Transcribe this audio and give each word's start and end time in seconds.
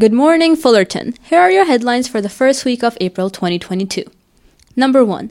Good 0.00 0.14
morning, 0.14 0.56
Fullerton. 0.56 1.12
Here 1.24 1.38
are 1.38 1.50
your 1.50 1.66
headlines 1.66 2.08
for 2.08 2.22
the 2.22 2.30
first 2.30 2.64
week 2.64 2.82
of 2.82 2.96
April 3.02 3.28
2022. 3.28 4.04
Number 4.74 5.04
1. 5.04 5.30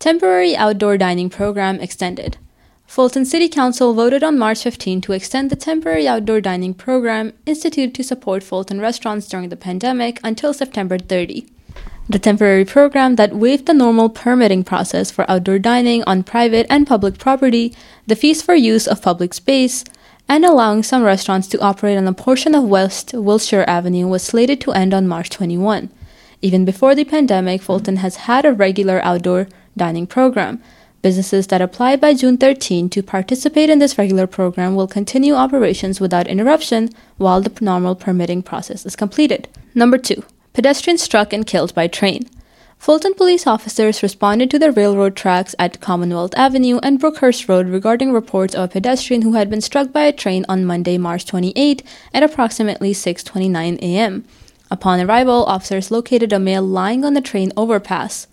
Temporary 0.00 0.56
outdoor 0.56 0.98
dining 0.98 1.30
program 1.30 1.78
extended. 1.78 2.36
Fullerton 2.88 3.24
City 3.24 3.48
Council 3.48 3.94
voted 3.94 4.24
on 4.24 4.36
March 4.36 4.64
15 4.64 5.00
to 5.02 5.12
extend 5.12 5.50
the 5.50 5.54
temporary 5.54 6.08
outdoor 6.08 6.40
dining 6.40 6.74
program 6.74 7.32
instituted 7.46 7.94
to 7.94 8.02
support 8.02 8.42
Fullerton 8.42 8.80
restaurants 8.80 9.28
during 9.28 9.50
the 9.50 9.56
pandemic 9.56 10.18
until 10.24 10.52
September 10.52 10.98
30. 10.98 11.46
The 12.08 12.18
temporary 12.18 12.64
program 12.64 13.14
that 13.16 13.36
waived 13.36 13.66
the 13.66 13.72
normal 13.72 14.08
permitting 14.08 14.64
process 14.64 15.12
for 15.12 15.30
outdoor 15.30 15.60
dining 15.60 16.02
on 16.08 16.24
private 16.24 16.66
and 16.68 16.88
public 16.88 17.18
property, 17.18 17.72
the 18.08 18.16
fees 18.16 18.42
for 18.42 18.56
use 18.56 18.88
of 18.88 19.00
public 19.00 19.32
space, 19.32 19.84
and 20.28 20.44
allowing 20.44 20.82
some 20.82 21.02
restaurants 21.02 21.48
to 21.48 21.60
operate 21.60 21.96
on 21.96 22.06
a 22.06 22.12
portion 22.12 22.54
of 22.54 22.64
West 22.64 23.12
Wilshire 23.14 23.64
Avenue 23.66 24.06
was 24.06 24.22
slated 24.22 24.60
to 24.60 24.72
end 24.72 24.92
on 24.92 25.08
March 25.08 25.30
21. 25.30 25.90
Even 26.42 26.64
before 26.64 26.94
the 26.94 27.04
pandemic, 27.04 27.62
Fullerton 27.62 27.96
has 27.96 28.16
had 28.16 28.44
a 28.44 28.52
regular 28.52 29.00
outdoor 29.02 29.48
dining 29.76 30.06
program. 30.06 30.62
Businesses 31.00 31.46
that 31.46 31.62
apply 31.62 31.96
by 31.96 32.12
June 32.12 32.36
13 32.36 32.90
to 32.90 33.02
participate 33.02 33.70
in 33.70 33.78
this 33.78 33.96
regular 33.96 34.26
program 34.26 34.74
will 34.74 34.88
continue 34.88 35.34
operations 35.34 36.00
without 36.00 36.28
interruption 36.28 36.90
while 37.16 37.40
the 37.40 37.52
normal 37.64 37.94
permitting 37.94 38.42
process 38.42 38.84
is 38.84 38.96
completed. 38.96 39.48
Number 39.74 39.96
2. 39.96 40.22
Pedestrian 40.52 40.98
struck 40.98 41.32
and 41.32 41.46
killed 41.46 41.74
by 41.74 41.86
train. 41.86 42.28
Fullerton 42.78 43.12
police 43.14 43.46
officers 43.46 44.02
responded 44.02 44.50
to 44.50 44.58
the 44.58 44.70
railroad 44.70 45.16
tracks 45.16 45.54
at 45.58 45.80
Commonwealth 45.80 46.32
Avenue 46.36 46.78
and 46.82 46.98
Brookhurst 46.98 47.48
Road 47.48 47.68
regarding 47.68 48.12
reports 48.12 48.54
of 48.54 48.64
a 48.64 48.68
pedestrian 48.68 49.22
who 49.22 49.32
had 49.32 49.50
been 49.50 49.60
struck 49.60 49.92
by 49.92 50.04
a 50.04 50.12
train 50.12 50.46
on 50.48 50.64
Monday, 50.64 50.96
March 50.96 51.26
28 51.26 51.82
at 52.14 52.22
approximately 52.22 52.94
6:29 52.94 53.78
a.m. 53.82 54.24
Upon 54.70 55.00
arrival, 55.00 55.44
officers 55.44 55.90
located 55.90 56.32
a 56.32 56.38
male 56.38 56.62
lying 56.62 57.04
on 57.04 57.14
the 57.14 57.20
train 57.20 57.52
overpass. 57.56 58.28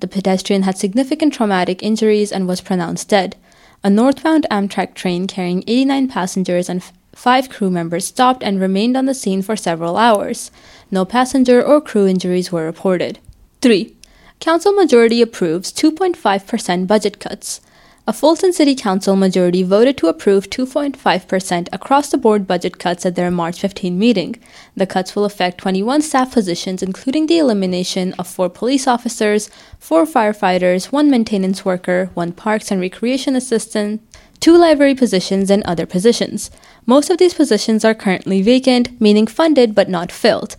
The 0.00 0.08
pedestrian 0.08 0.62
had 0.62 0.76
significant 0.76 1.32
traumatic 1.32 1.82
injuries 1.82 2.32
and 2.32 2.48
was 2.48 2.60
pronounced 2.60 3.08
dead. 3.08 3.36
A 3.84 3.88
northbound 3.88 4.46
Amtrak 4.50 4.94
train 4.94 5.26
carrying 5.26 5.62
89 5.66 6.08
passengers 6.08 6.68
and 6.68 6.82
five 7.14 7.48
crew 7.48 7.70
members 7.70 8.04
stopped 8.04 8.42
and 8.42 8.60
remained 8.60 8.96
on 8.96 9.06
the 9.06 9.14
scene 9.14 9.42
for 9.42 9.56
several 9.56 9.96
hours. 9.96 10.50
No 10.90 11.04
passenger 11.04 11.62
or 11.62 11.80
crew 11.80 12.06
injuries 12.06 12.50
were 12.50 12.64
reported. 12.64 13.20
3. 13.64 13.96
Council 14.40 14.72
majority 14.72 15.22
approves 15.22 15.72
2.5% 15.72 16.86
budget 16.86 17.18
cuts. 17.18 17.62
A 18.06 18.12
Fullerton 18.12 18.52
City 18.52 18.74
Council 18.74 19.16
majority 19.16 19.62
voted 19.62 19.96
to 19.96 20.08
approve 20.08 20.50
2.5% 20.50 21.68
across 21.72 22.10
the 22.10 22.18
board 22.18 22.46
budget 22.46 22.78
cuts 22.78 23.06
at 23.06 23.14
their 23.14 23.30
March 23.30 23.58
15 23.58 23.98
meeting. 23.98 24.36
The 24.76 24.86
cuts 24.86 25.16
will 25.16 25.24
affect 25.24 25.62
21 25.62 26.02
staff 26.02 26.30
positions, 26.34 26.82
including 26.82 27.26
the 27.26 27.38
elimination 27.38 28.12
of 28.18 28.28
four 28.28 28.50
police 28.50 28.86
officers, 28.86 29.48
four 29.78 30.04
firefighters, 30.04 30.92
one 30.92 31.10
maintenance 31.10 31.64
worker, 31.64 32.10
one 32.12 32.32
parks 32.32 32.70
and 32.70 32.82
recreation 32.82 33.34
assistant, 33.34 34.02
two 34.40 34.58
library 34.58 34.94
positions, 34.94 35.50
and 35.50 35.62
other 35.62 35.86
positions. 35.86 36.50
Most 36.84 37.08
of 37.08 37.16
these 37.16 37.32
positions 37.32 37.82
are 37.82 37.94
currently 37.94 38.42
vacant, 38.42 39.00
meaning 39.00 39.26
funded 39.26 39.74
but 39.74 39.88
not 39.88 40.12
filled. 40.12 40.54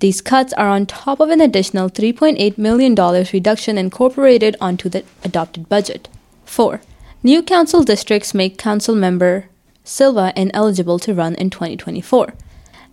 These 0.00 0.20
cuts 0.20 0.52
are 0.54 0.68
on 0.68 0.84
top 0.86 1.20
of 1.20 1.30
an 1.30 1.40
additional 1.40 1.88
$3.8 1.88 2.58
million 2.58 2.94
reduction 3.32 3.78
incorporated 3.78 4.56
onto 4.60 4.88
the 4.88 5.04
adopted 5.24 5.68
budget. 5.68 6.08
4. 6.44 6.82
New 7.22 7.42
council 7.42 7.82
districts 7.82 8.34
make 8.34 8.58
council 8.58 8.94
member 8.94 9.46
Silva 9.84 10.32
ineligible 10.36 10.98
to 10.98 11.14
run 11.14 11.34
in 11.36 11.48
2024. 11.48 12.34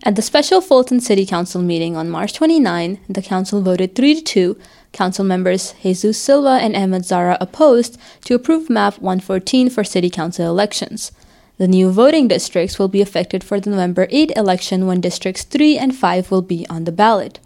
At 0.02 0.16
the 0.16 0.22
special 0.22 0.60
Fullerton 0.60 1.00
City 1.00 1.26
Council 1.26 1.60
meeting 1.62 1.96
on 1.96 2.10
March 2.10 2.32
29, 2.34 3.00
the 3.08 3.22
council 3.22 3.60
voted 3.62 3.94
3 3.94 4.14
to 4.16 4.22
2. 4.22 4.58
Council 4.92 5.24
members 5.24 5.74
Jesus 5.82 6.20
Silva 6.20 6.58
and 6.62 6.76
Ahmad 6.76 7.04
Zahra 7.04 7.36
opposed 7.40 7.98
to 8.24 8.34
approve 8.34 8.70
Map 8.70 8.98
114 8.98 9.70
for 9.70 9.82
city 9.82 10.08
council 10.08 10.46
elections. 10.46 11.10
The 11.56 11.68
new 11.68 11.92
voting 11.92 12.26
districts 12.26 12.80
will 12.80 12.88
be 12.88 13.00
affected 13.00 13.44
for 13.44 13.60
the 13.60 13.70
November 13.70 14.08
8 14.10 14.32
election 14.34 14.88
when 14.88 15.00
districts 15.00 15.44
3 15.44 15.78
and 15.78 15.94
5 15.94 16.30
will 16.32 16.42
be 16.42 16.66
on 16.68 16.82
the 16.82 16.90
ballot. 16.90 17.38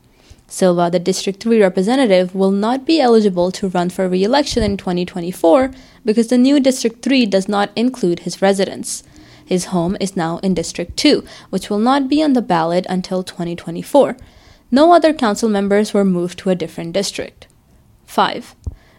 Silva, 0.46 0.88
the 0.91 0.98
District 0.98 1.42
3 1.42 1.60
representative, 1.60 2.34
will 2.34 2.50
not 2.50 2.86
be 2.86 3.02
eligible 3.02 3.52
to 3.52 3.69
run 3.69 3.91
for 3.91 4.08
re 4.08 4.24
election 4.24 4.62
in 4.62 4.78
2024 4.78 5.70
because 6.06 6.28
the 6.28 6.38
new 6.38 6.58
District 6.58 7.02
3 7.02 7.26
does 7.26 7.50
not 7.50 7.70
include 7.76 8.20
his 8.20 8.41
residence. 8.41 9.02
His 9.44 9.66
home 9.66 9.94
is 10.00 10.16
now 10.16 10.38
in 10.38 10.54
District 10.54 10.96
2, 10.96 11.22
which 11.50 11.69
will 11.69 11.78
not 11.78 12.08
be 12.08 12.22
on 12.22 12.32
the 12.32 12.40
ballot 12.40 12.86
until 12.88 13.22
2024. 13.22 14.16
No 14.70 14.94
other 14.94 15.12
council 15.12 15.50
members 15.50 15.92
were 15.92 16.04
moved 16.04 16.38
to 16.38 16.50
a 16.50 16.54
different 16.54 16.94
district. 16.94 17.46
5. 18.06 18.54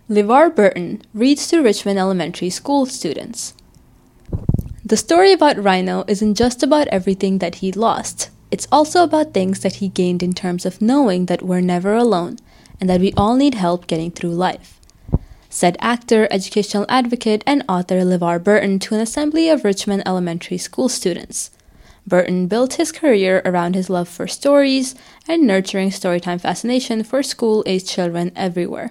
LeVar 0.08 0.56
Burton 0.56 1.02
reads 1.16 1.47
to 1.47 1.64
Richmond 1.64 1.97
Elementary 1.97 2.52
School 2.52 2.86
students. 2.86 3.56
The 4.90 4.98
story 4.98 5.32
about 5.34 5.64
Rhino 5.64 6.04
isn't 6.08 6.34
just 6.34 6.64
about 6.64 6.88
everything 6.88 7.38
that 7.38 7.62
he 7.62 7.72
lost. 7.72 8.32
It's 8.50 8.68
also 8.72 9.04
about 9.04 9.36
things 9.36 9.60
that 9.60 9.76
he 9.76 9.88
gained 9.88 10.24
in 10.24 10.34
terms 10.34 10.66
of 10.66 10.82
knowing 10.82 11.28
that 11.28 11.44
we're 11.44 11.62
never 11.62 11.94
alone 11.94 12.40
and 12.82 12.90
that 12.90 13.00
we 13.00 13.14
all 13.14 13.36
need 13.36 13.54
help 13.54 13.86
getting 13.86 14.10
through 14.10 14.32
life. 14.32 14.80
Said 15.48 15.78
actor, 15.80 16.28
educational 16.32 16.88
advocate, 16.90 17.44
and 17.46 17.64
author 17.70 18.02
LeVar 18.02 18.44
Burton 18.44 18.80
to 18.80 18.96
an 18.96 19.02
assembly 19.02 19.48
of 19.48 19.64
Richmond 19.64 20.02
Elementary 20.08 20.58
School 20.58 20.90
students. 20.90 21.52
Burton 22.08 22.48
built 22.48 22.82
his 22.82 22.92
career 22.92 23.44
around 23.46 23.76
his 23.76 23.92
love 23.92 24.10
for 24.10 24.26
stories 24.26 24.96
and 25.28 25.46
nurturing 25.46 25.92
storytime 25.92 26.42
fascination 26.42 27.04
for 27.04 27.22
school 27.22 27.64
aged 27.68 27.88
children 27.88 28.32
everywhere. 28.36 28.90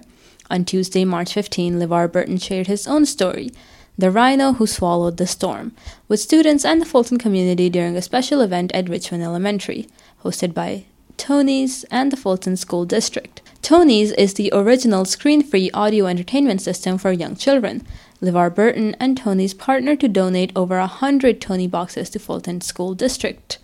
On 0.49 0.63
Tuesday, 0.63 1.03
March 1.03 1.33
15, 1.33 1.77
LeVar 1.77 2.09
Burton 2.09 2.37
shared 2.37 2.67
his 2.67 2.87
own 2.87 3.05
story 3.05 3.51
the 3.99 4.09
Rhino 4.09 4.53
Who 4.53 4.65
Swallowed 4.65 5.17
the 5.17 5.27
Storm, 5.27 5.73
with 6.07 6.21
students 6.21 6.63
and 6.63 6.81
the 6.81 6.85
Fullerton 6.85 7.17
community 7.17 7.69
during 7.69 7.97
a 7.97 8.01
special 8.01 8.39
event 8.39 8.71
at 8.73 8.87
Richmond 8.87 9.23
Elementary, 9.23 9.89
hosted 10.23 10.53
by 10.53 10.85
Tonies 11.17 11.83
and 11.91 12.09
the 12.09 12.15
Fullerton 12.15 12.55
School 12.55 12.85
District. 12.85 13.41
Tonies 13.61 14.13
is 14.13 14.35
the 14.35 14.51
original 14.53 15.03
screen 15.03 15.43
free 15.43 15.69
audio 15.73 16.05
entertainment 16.05 16.61
system 16.61 16.97
for 16.97 17.11
young 17.11 17.35
children. 17.35 17.85
LeVar 18.21 18.55
Burton 18.55 18.95
and 19.01 19.19
Tonies 19.19 19.57
partnered 19.57 19.99
to 19.99 20.07
donate 20.07 20.53
over 20.55 20.77
a 20.77 20.87
hundred 20.87 21.41
Tonieboxes 21.41 22.09
to 22.13 22.19
Fullerton 22.19 22.61
School 22.61 22.93
District. 22.93 23.57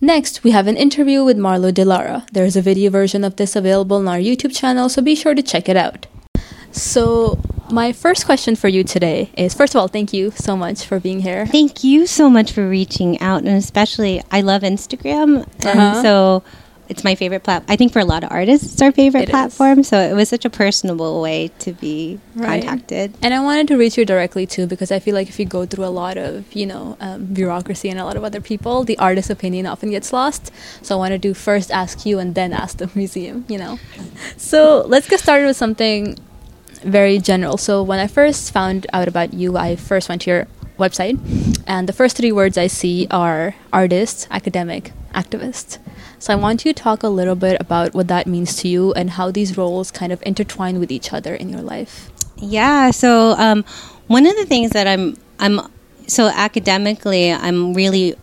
Next, 0.00 0.42
we 0.42 0.50
have 0.50 0.66
an 0.66 0.76
interview 0.76 1.22
with 1.22 1.38
Marlo 1.38 1.72
De 1.72 1.84
Lara. 1.84 2.26
There 2.32 2.44
is 2.44 2.56
a 2.56 2.62
video 2.62 2.90
version 2.90 3.22
of 3.22 3.36
this 3.36 3.54
available 3.54 3.98
on 3.98 4.08
our 4.08 4.18
YouTube 4.18 4.56
channel, 4.56 4.88
so 4.88 5.02
be 5.02 5.14
sure 5.14 5.36
to 5.36 5.42
check 5.42 5.68
it 5.68 5.76
out. 5.76 6.08
So, 6.72 7.38
my 7.70 7.92
first 7.92 8.24
question 8.24 8.56
for 8.56 8.68
you 8.68 8.82
today 8.84 9.30
is 9.36 9.54
first 9.54 9.74
of 9.74 9.80
all, 9.80 9.88
thank 9.88 10.12
you 10.12 10.30
so 10.32 10.56
much 10.56 10.84
for 10.84 10.98
being 11.00 11.20
here. 11.20 11.46
Thank 11.46 11.84
you 11.84 12.06
so 12.06 12.30
much 12.30 12.52
for 12.52 12.68
reaching 12.68 13.20
out, 13.20 13.38
and 13.40 13.48
especially 13.56 14.22
I 14.30 14.40
love 14.42 14.62
Instagram, 14.62 15.46
and 15.66 15.78
Uh-huh. 15.80 16.02
so 16.02 16.42
it's 16.88 17.04
my 17.04 17.14
favorite 17.14 17.42
platform. 17.42 17.66
I 17.70 17.76
think 17.76 17.92
for 17.92 17.98
a 17.98 18.04
lot 18.06 18.24
of 18.24 18.30
artists, 18.32 18.72
it's 18.72 18.80
our 18.80 18.92
favorite 18.92 19.24
It 19.24 19.28
is. 19.28 19.32
platform. 19.32 19.82
So 19.82 19.98
it 20.00 20.14
was 20.14 20.30
such 20.30 20.46
a 20.46 20.50
personable 20.50 21.20
way 21.20 21.50
to 21.58 21.72
be 21.74 22.18
Right. 22.34 22.62
contacted. 22.62 23.12
And 23.20 23.34
I 23.34 23.40
wanted 23.40 23.68
to 23.68 23.76
reach 23.76 23.98
you 23.98 24.06
directly 24.06 24.46
too 24.46 24.66
because 24.66 24.90
I 24.90 24.98
feel 24.98 25.14
like 25.14 25.28
if 25.28 25.38
you 25.38 25.44
go 25.44 25.66
through 25.66 25.84
a 25.84 25.92
lot 25.92 26.16
of, 26.16 26.44
you 26.56 26.64
know, 26.64 26.96
um, 27.02 27.26
bureaucracy 27.26 27.90
and 27.90 28.00
a 28.00 28.06
lot 28.06 28.16
of 28.16 28.24
other 28.24 28.40
people, 28.40 28.84
the 28.84 28.96
artist's 28.98 29.28
opinion 29.28 29.66
often 29.66 29.90
gets 29.90 30.14
lost. 30.14 30.50
So 30.80 30.94
I 30.94 30.98
wanted 30.98 31.20
to 31.24 31.34
first 31.34 31.70
ask 31.70 32.06
you 32.06 32.18
and 32.18 32.34
then 32.34 32.54
ask 32.54 32.78
the 32.78 32.88
museum, 32.94 33.44
you 33.48 33.58
know. 33.58 33.78
So 34.38 34.82
let's 34.88 35.08
get 35.08 35.20
started 35.20 35.44
with 35.46 35.58
something 35.58 36.16
very 36.82 37.18
general. 37.18 37.56
So 37.56 37.82
when 37.82 37.98
I 37.98 38.06
first 38.06 38.52
found 38.52 38.86
out 38.92 39.08
about 39.08 39.34
you, 39.34 39.56
I 39.56 39.76
first 39.76 40.08
went 40.08 40.22
to 40.22 40.30
your 40.30 40.46
website, 40.78 41.18
and 41.66 41.88
the 41.88 41.92
first 41.92 42.16
three 42.16 42.32
words 42.32 42.56
I 42.56 42.68
see 42.68 43.06
are 43.10 43.54
artist, 43.72 44.28
academic, 44.30 44.92
activist. 45.14 45.78
So 46.18 46.32
I 46.32 46.36
want 46.36 46.64
you 46.64 46.72
to 46.72 46.82
talk 46.82 47.02
a 47.02 47.08
little 47.08 47.34
bit 47.34 47.60
about 47.60 47.94
what 47.94 48.08
that 48.08 48.26
means 48.26 48.56
to 48.62 48.68
you 48.68 48.92
and 48.94 49.10
how 49.10 49.30
these 49.30 49.56
roles 49.56 49.90
kind 49.90 50.12
of 50.12 50.22
intertwine 50.24 50.78
with 50.80 50.90
each 50.90 51.12
other 51.12 51.34
in 51.34 51.48
your 51.48 51.62
life. 51.62 52.10
Yeah. 52.36 52.90
So 52.90 53.32
um, 53.38 53.64
one 54.06 54.26
of 54.26 54.36
the 54.36 54.46
things 54.46 54.70
that 54.72 54.86
I'm 54.86 55.16
I'm 55.38 55.60
so 56.06 56.28
academically 56.28 57.30
I'm 57.30 57.74
really 57.74 58.16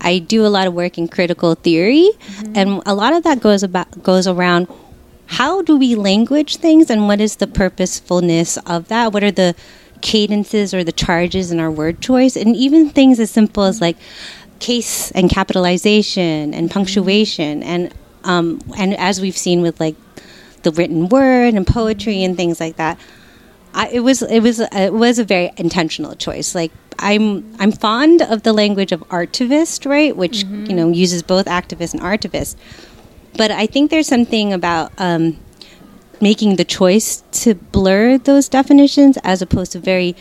I 0.00 0.18
do 0.18 0.46
a 0.46 0.48
lot 0.48 0.66
of 0.66 0.74
work 0.74 0.96
in 0.98 1.08
critical 1.08 1.54
theory, 1.54 2.10
and 2.54 2.82
a 2.86 2.94
lot 2.94 3.12
of 3.12 3.24
that 3.24 3.40
goes 3.40 3.62
about 3.62 4.02
goes 4.02 4.26
around 4.26 4.68
how 5.28 5.62
do 5.62 5.76
we 5.76 5.94
language 5.94 6.56
things 6.56 6.90
and 6.90 7.06
what 7.06 7.20
is 7.20 7.36
the 7.36 7.46
purposefulness 7.46 8.56
of 8.66 8.88
that? 8.88 9.12
What 9.12 9.22
are 9.22 9.30
the 9.30 9.54
cadences 10.00 10.72
or 10.72 10.82
the 10.82 10.92
charges 10.92 11.52
in 11.52 11.60
our 11.60 11.70
word 11.70 12.00
choice, 12.00 12.34
and 12.34 12.56
even 12.56 12.88
things 12.88 13.20
as 13.20 13.30
simple 13.30 13.64
as 13.64 13.80
like 13.80 13.96
case 14.58 15.10
and 15.12 15.30
capitalization 15.30 16.54
and 16.54 16.70
punctuation 16.70 17.62
and 17.62 17.92
um, 18.24 18.60
and 18.76 18.96
as 18.96 19.20
we've 19.20 19.36
seen 19.36 19.60
with 19.60 19.78
like 19.78 19.96
the 20.62 20.72
written 20.72 21.08
word 21.08 21.54
and 21.54 21.66
poetry 21.66 22.24
and 22.24 22.36
things 22.36 22.58
like 22.58 22.76
that. 22.76 22.98
I, 23.74 23.88
it 23.88 24.00
was 24.00 24.22
it 24.22 24.40
was 24.40 24.60
it 24.60 24.94
was 24.94 25.18
a 25.18 25.24
very 25.24 25.50
intentional 25.58 26.14
choice. 26.14 26.54
Like 26.54 26.72
I'm 26.98 27.44
I'm 27.58 27.70
fond 27.70 28.22
of 28.22 28.42
the 28.42 28.52
language 28.52 28.92
of 28.92 29.00
artivist, 29.08 29.88
right, 29.88 30.16
which 30.16 30.44
you 30.44 30.74
know 30.74 30.88
uses 30.88 31.22
both 31.22 31.46
activist 31.46 31.92
and 31.92 32.02
artivist. 32.02 32.56
But 33.38 33.50
I 33.50 33.66
think 33.66 33.90
there's 33.90 34.08
something 34.08 34.52
about 34.52 34.92
um, 34.98 35.38
making 36.20 36.56
the 36.56 36.64
choice 36.64 37.22
to 37.42 37.54
blur 37.54 38.18
those 38.18 38.48
definitions 38.48 39.16
as 39.24 39.40
opposed 39.40 39.72
to 39.72 39.78
very 39.80 40.14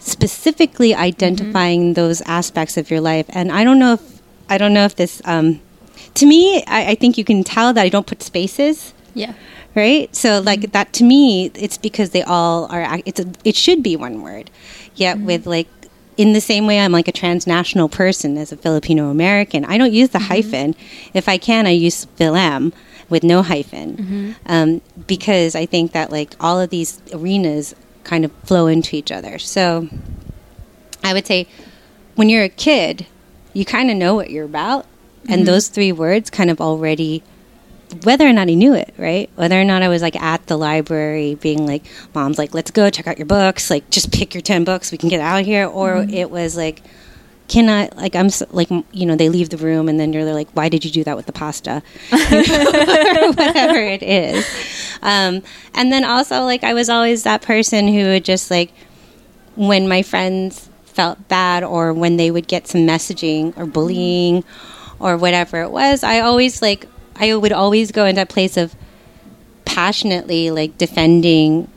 specifically 0.00 0.94
identifying 0.94 1.94
those 1.94 2.20
aspects 2.22 2.76
of 2.76 2.90
your 2.90 3.00
life. 3.00 3.26
And 3.30 3.50
I 3.52 3.64
don't 3.64 3.78
know 3.78 3.94
if 3.94 4.20
I 4.48 4.58
don't 4.58 4.74
know 4.74 4.84
if 4.84 4.96
this. 4.96 5.22
Um, 5.24 5.60
to 6.14 6.26
me, 6.26 6.62
I, 6.66 6.90
I 6.90 6.94
think 6.96 7.16
you 7.16 7.24
can 7.24 7.42
tell 7.44 7.72
that 7.72 7.80
I 7.80 7.88
don't 7.88 8.06
put 8.06 8.22
spaces 8.22 8.92
Yeah. 9.14 9.32
right 9.74 10.14
so 10.14 10.40
like 10.40 10.72
that 10.72 10.92
to 10.94 11.04
me 11.04 11.50
it's 11.54 11.78
because 11.78 12.10
they 12.10 12.22
all 12.22 12.66
are 12.70 13.00
it's 13.06 13.20
a, 13.20 13.26
it 13.44 13.56
should 13.56 13.82
be 13.82 13.94
one 13.96 14.20
word 14.22 14.50
yet 14.94 15.18
with 15.20 15.46
like 15.46 15.68
in 16.16 16.32
the 16.32 16.40
same 16.40 16.66
way 16.66 16.80
i'm 16.80 16.92
like 16.92 17.08
a 17.08 17.12
transnational 17.12 17.88
person 17.88 18.36
as 18.36 18.52
a 18.52 18.56
filipino 18.56 19.08
american 19.10 19.64
i 19.64 19.78
don't 19.78 19.92
use 19.92 20.10
the 20.10 20.18
mm-hmm. 20.18 20.28
hyphen. 20.28 20.74
If 21.14 21.28
i 21.28 21.38
can 21.38 21.66
i 21.66 21.70
use 21.70 22.06
philam 22.18 22.72
with 23.08 23.22
no 23.22 23.42
hyphen. 23.42 23.96
Mm-hmm. 23.96 24.32
Um, 24.46 24.80
because 25.06 25.54
i 25.54 25.66
think 25.66 25.92
that 25.92 26.10
like 26.10 26.34
all 26.40 26.60
of 26.60 26.70
these 26.70 27.00
arenas 27.12 27.74
kind 28.04 28.24
of 28.24 28.32
flow 28.44 28.66
into 28.66 28.96
each 28.96 29.12
other. 29.12 29.38
So 29.38 29.88
i 31.04 31.12
would 31.12 31.26
say 31.26 31.46
when 32.14 32.28
you're 32.28 32.44
a 32.44 32.48
kid 32.48 33.06
you 33.52 33.64
kind 33.64 33.90
of 33.90 33.96
know 33.96 34.14
what 34.14 34.30
you're 34.30 34.44
about 34.44 34.86
and 35.28 35.40
mm-hmm. 35.40 35.44
those 35.44 35.68
three 35.68 35.92
words 35.92 36.30
kind 36.30 36.50
of 36.50 36.60
already 36.60 37.22
whether 38.04 38.26
or 38.26 38.32
not 38.32 38.48
he 38.48 38.56
knew 38.56 38.74
it, 38.74 38.94
right? 38.96 39.30
Whether 39.36 39.60
or 39.60 39.64
not 39.64 39.82
I 39.82 39.88
was 39.88 40.02
like 40.02 40.16
at 40.16 40.46
the 40.46 40.56
library 40.56 41.34
being 41.36 41.66
like, 41.66 41.84
mom's 42.14 42.38
like, 42.38 42.54
let's 42.54 42.70
go 42.70 42.90
check 42.90 43.06
out 43.06 43.18
your 43.18 43.26
books, 43.26 43.70
like 43.70 43.88
just 43.90 44.12
pick 44.12 44.34
your 44.34 44.42
10 44.42 44.64
books, 44.64 44.92
we 44.92 44.98
can 44.98 45.08
get 45.08 45.20
out 45.20 45.40
of 45.40 45.46
here. 45.46 45.66
Or 45.66 46.06
it 46.08 46.30
was 46.30 46.56
like, 46.56 46.82
can 47.48 47.68
I, 47.68 47.88
like, 47.96 48.16
I'm 48.16 48.30
so, 48.30 48.46
like, 48.50 48.70
you 48.92 49.04
know, 49.04 49.14
they 49.14 49.28
leave 49.28 49.50
the 49.50 49.58
room 49.58 49.88
and 49.88 50.00
then 50.00 50.12
you're 50.12 50.24
like, 50.32 50.48
why 50.52 50.68
did 50.68 50.84
you 50.84 50.90
do 50.90 51.04
that 51.04 51.16
with 51.16 51.26
the 51.26 51.32
pasta? 51.32 51.82
or 52.12 53.32
whatever 53.32 53.78
it 53.78 54.02
is. 54.02 54.48
Um, 55.02 55.42
and 55.74 55.92
then 55.92 56.04
also, 56.04 56.44
like, 56.44 56.64
I 56.64 56.72
was 56.72 56.88
always 56.88 57.24
that 57.24 57.42
person 57.42 57.88
who 57.88 58.04
would 58.04 58.24
just 58.24 58.50
like, 58.50 58.72
when 59.54 59.86
my 59.86 60.02
friends 60.02 60.70
felt 60.84 61.28
bad 61.28 61.62
or 61.62 61.92
when 61.92 62.16
they 62.16 62.30
would 62.30 62.48
get 62.48 62.68
some 62.68 62.82
messaging 62.82 63.56
or 63.58 63.66
bullying 63.66 64.44
or 64.98 65.16
whatever 65.16 65.60
it 65.60 65.70
was, 65.70 66.02
I 66.02 66.20
always 66.20 66.62
like 66.62 66.86
I 67.16 67.34
would 67.34 67.52
always 67.52 67.92
go 67.92 68.04
into 68.04 68.22
a 68.22 68.26
place 68.26 68.56
of 68.56 68.74
passionately 69.64 70.50
like 70.50 70.76
defending 70.78 71.68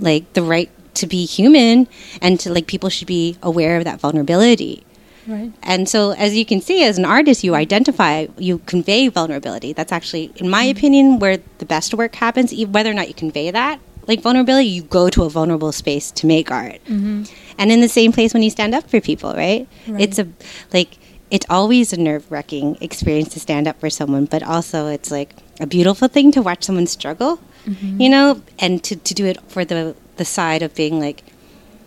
like 0.00 0.32
the 0.34 0.42
right 0.42 0.70
to 0.94 1.06
be 1.06 1.24
human 1.24 1.88
and 2.20 2.38
to 2.40 2.52
like 2.52 2.66
people 2.66 2.88
should 2.88 3.08
be 3.08 3.36
aware 3.42 3.76
of 3.76 3.84
that 3.84 4.00
vulnerability. 4.00 4.84
Right. 5.26 5.52
And 5.62 5.88
so, 5.88 6.12
as 6.12 6.34
you 6.34 6.44
can 6.44 6.60
see, 6.60 6.82
as 6.82 6.98
an 6.98 7.04
artist, 7.04 7.44
you 7.44 7.54
identify, 7.54 8.26
you 8.38 8.58
convey 8.60 9.08
vulnerability. 9.08 9.72
That's 9.72 9.92
actually, 9.92 10.32
in 10.36 10.48
my 10.48 10.64
mm-hmm. 10.64 10.78
opinion, 10.78 11.18
where 11.18 11.38
the 11.58 11.66
best 11.66 11.94
work 11.94 12.14
happens. 12.16 12.52
Whether 12.52 12.90
or 12.90 12.94
not 12.94 13.06
you 13.06 13.14
convey 13.14 13.50
that, 13.50 13.80
like 14.06 14.22
vulnerability, 14.22 14.68
you 14.68 14.82
go 14.82 15.08
to 15.10 15.24
a 15.24 15.30
vulnerable 15.30 15.72
space 15.72 16.10
to 16.12 16.26
make 16.26 16.50
art. 16.50 16.82
Mm-hmm. 16.86 17.24
And 17.58 17.70
in 17.70 17.80
the 17.80 17.88
same 17.88 18.12
place 18.12 18.32
when 18.32 18.42
you 18.42 18.50
stand 18.50 18.74
up 18.74 18.88
for 18.88 19.00
people, 19.00 19.34
right? 19.34 19.68
Right. 19.86 20.00
It's 20.00 20.18
a 20.18 20.26
like 20.72 20.98
it's 21.30 21.46
always 21.48 21.92
a 21.92 22.00
nerve 22.00 22.30
wracking 22.30 22.76
experience 22.80 23.28
to 23.30 23.40
stand 23.40 23.68
up 23.68 23.78
for 23.80 23.90
someone, 23.90 24.24
but 24.24 24.42
also 24.42 24.88
it's 24.88 25.10
like 25.10 25.34
a 25.60 25.66
beautiful 25.66 26.08
thing 26.08 26.32
to 26.32 26.42
watch 26.42 26.64
someone 26.64 26.86
struggle, 26.86 27.38
mm-hmm. 27.64 28.00
you 28.00 28.08
know, 28.08 28.42
and 28.58 28.82
to, 28.84 28.96
to 28.96 29.14
do 29.14 29.26
it 29.26 29.38
for 29.48 29.64
the 29.64 29.94
the 30.16 30.24
side 30.24 30.62
of 30.62 30.74
being 30.74 31.00
like 31.00 31.22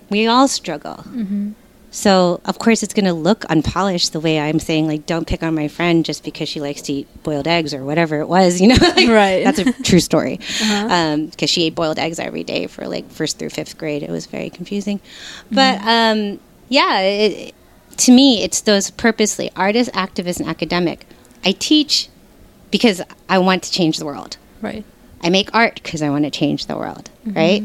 we 0.09 0.27
all 0.27 0.47
struggle. 0.47 0.95
Mm-hmm. 0.95 1.51
So 1.91 2.41
of 2.45 2.57
course 2.57 2.81
it's 2.81 2.93
going 2.93 3.05
to 3.05 3.13
look 3.13 3.45
unpolished 3.49 4.13
the 4.13 4.19
way 4.19 4.39
I'm 4.39 4.59
saying 4.59 4.87
like 4.87 5.05
don't 5.05 5.27
pick 5.27 5.43
on 5.43 5.53
my 5.53 5.67
friend 5.67 6.03
just 6.03 6.23
because 6.23 6.49
she 6.49 6.59
likes 6.59 6.81
to 6.83 6.93
eat 6.93 7.23
boiled 7.23 7.47
eggs 7.47 7.73
or 7.73 7.83
whatever 7.83 8.19
it 8.19 8.27
was, 8.27 8.59
you 8.61 8.69
know. 8.69 8.77
Like, 8.79 9.07
Right. 9.07 9.43
That's 9.43 9.59
a 9.59 9.83
true 9.83 9.99
story. 9.99 10.39
Uh-huh. 10.41 10.87
Um, 10.89 11.25
because 11.27 11.49
she 11.49 11.65
ate 11.65 11.75
boiled 11.75 11.99
eggs 11.99 12.17
every 12.17 12.43
day 12.43 12.67
for 12.67 12.87
like 12.87 13.09
first 13.11 13.37
through 13.37 13.49
fifth 13.49 13.77
grade. 13.77 14.03
It 14.03 14.09
was 14.09 14.25
very 14.25 14.49
confusing. 14.49 14.99
Mm-hmm. 14.99 15.55
But 15.55 15.81
um, 15.81 16.39
yeah, 16.69 16.99
it, 17.01 17.53
to 17.97 18.11
me 18.11 18.43
it's 18.43 18.61
those 18.61 18.89
purposely 18.91 19.51
artist, 19.55 19.91
activist, 19.93 20.39
and 20.39 20.49
academic. 20.49 21.05
I 21.45 21.51
teach 21.53 22.09
because 22.71 23.01
I 23.29 23.37
want 23.37 23.63
to 23.63 23.71
change 23.71 23.97
the 23.99 24.05
world. 24.05 24.37
Right. 24.61 24.83
I 25.21 25.29
make 25.29 25.53
art 25.53 25.79
because 25.83 26.01
I 26.01 26.09
want 26.09 26.25
to 26.25 26.31
change 26.31 26.65
the 26.65 26.77
world, 26.77 27.09
mm-hmm. 27.25 27.37
right? 27.37 27.63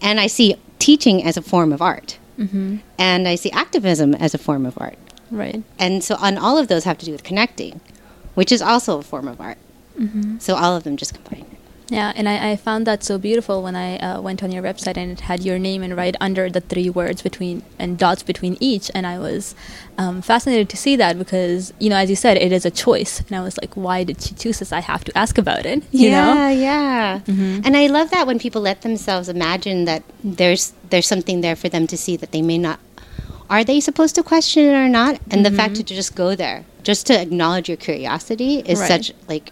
And 0.00 0.20
I 0.20 0.26
see 0.26 0.56
teaching 0.78 1.24
as 1.24 1.36
a 1.36 1.42
form 1.42 1.72
of 1.72 1.82
art, 1.82 2.18
mm-hmm. 2.38 2.76
and 2.98 3.28
I 3.28 3.34
see 3.34 3.50
activism 3.50 4.14
as 4.14 4.34
a 4.34 4.38
form 4.38 4.64
of 4.64 4.78
art, 4.80 4.98
Right. 5.30 5.62
and 5.78 6.02
so 6.02 6.16
on 6.16 6.38
all 6.38 6.56
of 6.58 6.68
those 6.68 6.84
have 6.84 6.98
to 6.98 7.06
do 7.06 7.12
with 7.12 7.24
connecting, 7.24 7.80
which 8.34 8.52
is 8.52 8.62
also 8.62 8.98
a 8.98 9.02
form 9.02 9.28
of 9.28 9.40
art. 9.40 9.58
Mm-hmm. 9.98 10.38
So 10.38 10.54
all 10.54 10.76
of 10.76 10.84
them 10.84 10.96
just 10.96 11.14
combine. 11.14 11.56
Yeah, 11.90 12.12
and 12.14 12.28
I, 12.28 12.52
I 12.52 12.56
found 12.56 12.86
that 12.86 13.02
so 13.02 13.18
beautiful 13.18 13.62
when 13.64 13.74
I 13.74 13.98
uh, 13.98 14.20
went 14.20 14.42
on 14.44 14.52
your 14.52 14.62
website 14.62 14.96
and 14.96 15.10
it 15.10 15.20
had 15.20 15.42
your 15.42 15.58
name 15.58 15.82
and 15.82 15.96
right 15.96 16.14
under 16.20 16.48
the 16.48 16.60
three 16.60 16.88
words 16.88 17.20
between 17.20 17.62
and 17.80 17.98
dots 17.98 18.22
between 18.22 18.56
each, 18.60 18.90
and 18.94 19.06
I 19.06 19.18
was 19.18 19.56
um, 19.98 20.22
fascinated 20.22 20.68
to 20.70 20.76
see 20.76 20.94
that 20.96 21.18
because 21.18 21.72
you 21.80 21.90
know, 21.90 21.96
as 21.96 22.08
you 22.08 22.16
said, 22.16 22.36
it 22.36 22.52
is 22.52 22.64
a 22.64 22.70
choice, 22.70 23.20
and 23.20 23.32
I 23.36 23.40
was 23.42 23.58
like, 23.58 23.74
why 23.74 24.04
did 24.04 24.22
she 24.22 24.34
choose 24.34 24.60
this? 24.60 24.72
I 24.72 24.80
have 24.80 25.02
to 25.04 25.18
ask 25.18 25.36
about 25.36 25.66
it. 25.66 25.82
You 25.90 26.10
yeah, 26.10 26.24
know? 26.24 26.48
yeah. 26.48 27.20
Yeah. 27.26 27.60
And 27.64 27.76
I 27.76 27.88
love 27.88 28.10
that 28.12 28.26
when 28.26 28.38
people 28.38 28.62
let 28.62 28.82
themselves 28.82 29.28
imagine 29.28 29.84
that 29.86 30.02
there's 30.22 30.72
there's 30.90 31.08
something 31.08 31.40
there 31.40 31.56
for 31.56 31.68
them 31.68 31.86
to 31.88 31.96
see 31.96 32.16
that 32.16 32.30
they 32.30 32.42
may 32.42 32.56
not. 32.58 32.78
Are 33.48 33.64
they 33.64 33.80
supposed 33.80 34.14
to 34.14 34.22
question 34.22 34.64
it 34.64 34.74
or 34.74 34.88
not? 34.88 35.20
And 35.30 35.44
the 35.44 35.50
fact 35.50 35.74
to 35.76 35.82
just 35.82 36.14
go 36.14 36.36
there, 36.36 36.64
just 36.84 37.06
to 37.08 37.20
acknowledge 37.20 37.68
your 37.68 37.76
curiosity, 37.76 38.60
is 38.60 38.78
Right. 38.78 38.86
such 38.88 39.12
like. 39.28 39.50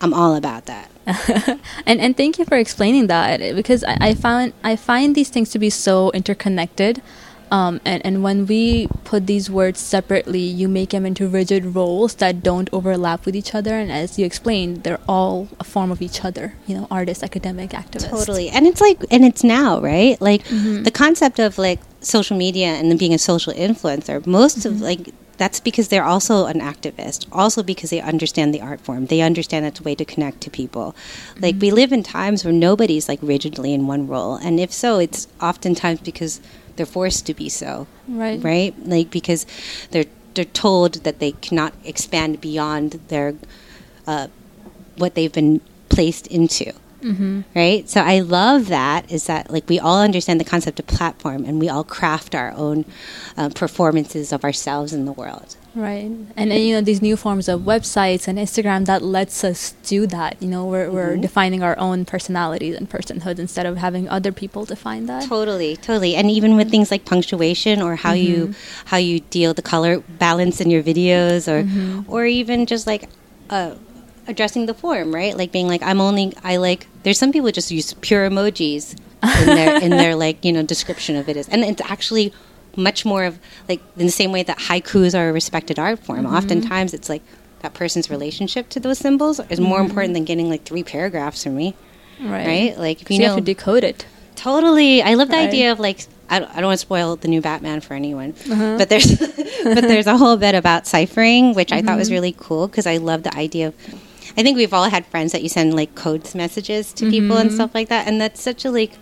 I'm 0.00 0.12
all 0.12 0.34
about 0.34 0.66
that. 0.66 0.90
and 1.86 2.00
and 2.00 2.16
thank 2.16 2.38
you 2.38 2.44
for 2.44 2.56
explaining 2.56 3.08
that 3.08 3.54
because 3.54 3.82
I, 3.84 3.96
I 4.00 4.14
found 4.14 4.52
I 4.62 4.76
find 4.76 5.14
these 5.14 5.30
things 5.30 5.50
to 5.50 5.58
be 5.58 5.70
so 5.70 6.10
interconnected. 6.12 7.02
Um, 7.50 7.82
and, 7.84 8.00
and 8.06 8.22
when 8.22 8.46
we 8.46 8.86
put 9.04 9.26
these 9.26 9.50
words 9.50 9.78
separately, 9.78 10.40
you 10.40 10.70
make 10.70 10.88
them 10.88 11.04
into 11.04 11.28
rigid 11.28 11.74
roles 11.74 12.14
that 12.14 12.42
don't 12.42 12.70
overlap 12.72 13.26
with 13.26 13.36
each 13.36 13.54
other. 13.54 13.74
And 13.74 13.92
as 13.92 14.18
you 14.18 14.24
explained, 14.24 14.84
they're 14.84 15.02
all 15.06 15.48
a 15.60 15.64
form 15.64 15.90
of 15.90 16.00
each 16.00 16.24
other. 16.24 16.54
You 16.66 16.78
know, 16.78 16.86
artist, 16.90 17.22
academic, 17.22 17.72
activist. 17.72 18.08
Totally. 18.08 18.48
And 18.48 18.66
it's 18.66 18.80
like, 18.80 19.04
and 19.10 19.22
it's 19.22 19.44
now, 19.44 19.82
right? 19.82 20.18
Like 20.18 20.44
the 20.44 20.90
concept 20.90 21.38
of 21.40 21.58
like 21.58 21.80
social 22.00 22.38
media 22.38 22.68
and 22.68 22.90
then 22.90 22.96
being 22.96 23.12
a 23.12 23.18
social 23.18 23.52
influencer, 23.52 24.26
most 24.26 24.64
of 24.64 24.80
like, 24.80 25.12
that's 25.36 25.60
because 25.60 25.88
they're 25.88 26.04
also 26.04 26.46
an 26.46 26.60
activist, 26.60 27.26
also 27.32 27.62
because 27.62 27.90
they 27.90 28.00
understand 28.00 28.54
the 28.54 28.60
art 28.60 28.80
form. 28.80 29.06
They 29.06 29.20
understand 29.20 29.66
it's 29.66 29.80
a 29.80 29.82
way 29.82 29.94
to 29.94 30.04
connect 30.04 30.40
to 30.42 30.50
people. 30.50 30.94
Like, 31.40 31.56
we 31.58 31.70
live 31.70 31.92
in 31.92 32.02
times 32.02 32.44
where 32.44 32.52
nobody's 32.52 33.08
like 33.08 33.18
rigidly 33.22 33.72
in 33.72 33.86
one 33.86 34.06
role. 34.06 34.36
And 34.36 34.60
if 34.60 34.72
so, 34.72 34.98
it's 34.98 35.26
oftentimes 35.40 36.00
because 36.00 36.40
they're 36.76 36.86
forced 36.86 37.26
to 37.26 37.34
be 37.34 37.48
so 37.48 37.86
Right. 38.08 38.42
right? 38.42 38.74
Like 38.86 39.10
because 39.10 39.46
they're 39.90 40.06
they're 40.34 40.44
told 40.46 40.94
that 41.04 41.18
they 41.18 41.32
cannot 41.32 41.74
expand 41.84 42.40
beyond 42.40 42.92
their 43.08 43.34
uh, 44.06 44.28
what 44.96 45.14
they've 45.14 45.32
been 45.32 45.60
placed 45.90 46.26
into. 46.28 46.72
Mm-hmm. 47.02 47.42
Right, 47.54 47.88
so 47.88 48.00
I 48.00 48.20
love 48.20 48.68
that. 48.68 49.10
Is 49.10 49.26
that 49.26 49.50
like 49.50 49.68
we 49.68 49.78
all 49.78 50.00
understand 50.00 50.40
the 50.40 50.44
concept 50.44 50.80
of 50.80 50.86
platform, 50.86 51.44
and 51.44 51.58
we 51.60 51.68
all 51.68 51.84
craft 51.84 52.34
our 52.34 52.52
own 52.52 52.84
uh, 53.36 53.50
performances 53.50 54.32
of 54.32 54.44
ourselves 54.44 54.92
in 54.92 55.04
the 55.04 55.12
world. 55.12 55.56
Right. 55.74 56.04
And, 56.04 56.32
and 56.36 56.52
you 56.52 56.74
know 56.74 56.82
these 56.82 57.00
new 57.00 57.16
forms 57.16 57.48
of 57.48 57.62
websites 57.62 58.28
and 58.28 58.38
Instagram 58.38 58.84
that 58.86 59.02
lets 59.02 59.42
us 59.42 59.72
do 59.84 60.06
that. 60.08 60.36
You 60.40 60.48
know, 60.48 60.66
we're 60.66 60.90
we're 60.90 61.16
defining 61.16 61.62
our 61.62 61.78
own 61.78 62.04
personalities 62.04 62.76
and 62.76 62.88
personhood 62.88 63.38
instead 63.38 63.64
of 63.64 63.78
having 63.78 64.08
other 64.08 64.32
people 64.32 64.64
define 64.64 65.06
that. 65.06 65.28
Totally, 65.28 65.76
totally, 65.76 66.14
and 66.14 66.30
even 66.30 66.56
with 66.56 66.70
things 66.70 66.90
like 66.90 67.04
punctuation 67.04 67.80
or 67.80 67.96
how 67.96 68.12
you 68.12 68.54
how 68.86 68.98
you 68.98 69.20
deal 69.20 69.54
the 69.54 69.62
color 69.62 70.00
balance 70.00 70.60
in 70.60 70.70
your 70.70 70.82
videos, 70.82 71.48
or 71.48 71.66
or 72.06 72.26
even 72.26 72.66
just 72.66 72.86
like 72.86 73.08
uh, 73.48 73.74
addressing 74.26 74.66
the 74.66 74.74
form, 74.74 75.14
right? 75.14 75.36
Like 75.36 75.52
being 75.52 75.68
like, 75.68 75.82
I'm 75.82 76.00
only 76.00 76.32
I 76.44 76.56
like. 76.56 76.86
There's 77.02 77.18
some 77.18 77.32
people 77.32 77.50
just 77.50 77.70
use 77.70 77.94
pure 77.94 78.28
emojis 78.28 78.96
in 79.40 79.46
their 79.46 79.82
in 79.82 79.90
their 79.90 80.14
like 80.16 80.44
you 80.44 80.52
know 80.52 80.62
description 80.62 81.16
of 81.16 81.28
it 81.28 81.36
is, 81.36 81.48
and 81.48 81.62
it's 81.64 81.82
actually 81.82 82.32
much 82.76 83.04
more 83.04 83.24
of 83.24 83.38
like 83.68 83.80
in 83.96 84.06
the 84.06 84.12
same 84.12 84.32
way 84.32 84.42
that 84.42 84.58
haikus 84.58 85.18
are 85.18 85.28
a 85.28 85.32
respected 85.32 85.78
art 85.78 85.98
form. 85.98 86.24
Oftentimes, 86.26 86.94
it's 86.94 87.08
like 87.08 87.22
that 87.60 87.74
person's 87.74 88.10
relationship 88.10 88.68
to 88.70 88.80
those 88.80 88.98
symbols 88.98 89.40
is 89.50 89.60
more 89.60 89.80
important 89.80 90.14
than 90.14 90.24
getting 90.24 90.48
like 90.48 90.64
three 90.64 90.82
paragraphs 90.82 91.44
from 91.44 91.54
me, 91.54 91.74
Right. 92.20 92.46
right? 92.46 92.78
Like 92.78 93.02
if 93.02 93.10
you 93.10 93.16
you 93.16 93.22
know 93.22 93.28
have 93.34 93.36
to 93.36 93.42
decode 93.44 93.84
it. 93.84 94.06
Totally, 94.36 95.02
I 95.02 95.14
love 95.14 95.28
the 95.28 95.36
Right. 95.36 95.48
idea 95.48 95.70
of 95.72 95.78
like 95.78 96.06
I 96.30 96.38
don't, 96.38 96.50
I 96.50 96.54
don't 96.56 96.66
want 96.66 96.80
to 96.80 96.86
spoil 96.86 97.16
the 97.16 97.28
new 97.28 97.40
Batman 97.42 97.80
for 97.82 97.92
anyone, 97.94 98.34
Uh-huh. 98.50 98.76
but 98.78 98.88
there's 98.88 99.16
but 99.64 99.82
there's 99.82 100.06
a 100.06 100.16
whole 100.16 100.36
bit 100.36 100.54
about 100.54 100.86
ciphering, 100.86 101.54
which 101.54 101.70
I 101.72 101.82
thought 101.82 101.98
was 101.98 102.08
Mm-hmm. 102.08 102.14
really 102.14 102.34
cool 102.38 102.66
because 102.68 102.86
I 102.86 102.96
love 102.96 103.22
the 103.22 103.36
idea 103.36 103.68
of. 103.68 103.74
I 104.36 104.42
think 104.42 104.56
we've 104.56 104.72
all 104.74 104.88
had 104.90 105.04
friends 105.06 105.32
that 105.32 105.42
you 105.42 105.48
send 105.48 105.74
like 105.74 105.94
codes 105.94 106.34
messages 106.34 106.92
to 106.94 107.10
people 107.10 107.36
Mm-hmm. 107.36 107.40
and 107.48 107.52
stuff 107.52 107.74
like 107.74 107.88
that, 107.88 108.06
and 108.08 108.20
that's 108.20 108.40
such 108.40 108.64
a 108.64 108.70
like 108.70 108.92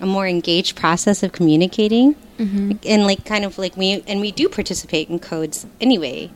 a 0.00 0.06
more 0.06 0.26
engaged 0.26 0.76
process 0.76 1.22
of 1.22 1.32
communicating. 1.32 2.16
and 2.38 3.06
like 3.06 3.24
kind 3.24 3.44
of 3.44 3.58
like 3.58 3.76
we 3.76 4.02
and 4.08 4.20
we 4.20 4.32
do 4.32 4.48
participate 4.48 5.08
in 5.08 5.18
codes 5.20 5.66
anyway 5.80 6.28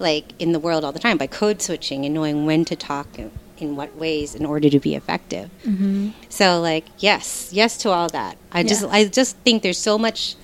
like 0.00 0.32
in 0.40 0.50
the 0.50 0.58
world 0.58 0.84
all 0.84 0.90
the 0.90 0.98
time 0.98 1.16
by 1.16 1.28
code 1.28 1.62
switching 1.62 2.04
and 2.04 2.12
knowing 2.12 2.44
when 2.44 2.64
to 2.64 2.74
talk 2.74 3.06
and 3.18 3.30
in 3.58 3.76
what 3.76 3.94
ways 3.94 4.34
in 4.34 4.44
order 4.44 4.68
to 4.68 4.80
be 4.80 4.96
effective 4.96 5.48
so 6.28 6.60
like 6.60 6.84
yes 6.98 7.50
yes 7.52 7.78
to 7.78 7.88
all 7.88 8.08
that 8.08 8.36
i 8.50 8.64
just 8.64 8.82
i 8.86 9.04
just 9.04 9.36
think 9.44 9.62
there's 9.62 9.78
so 9.78 9.96
much 9.96 10.34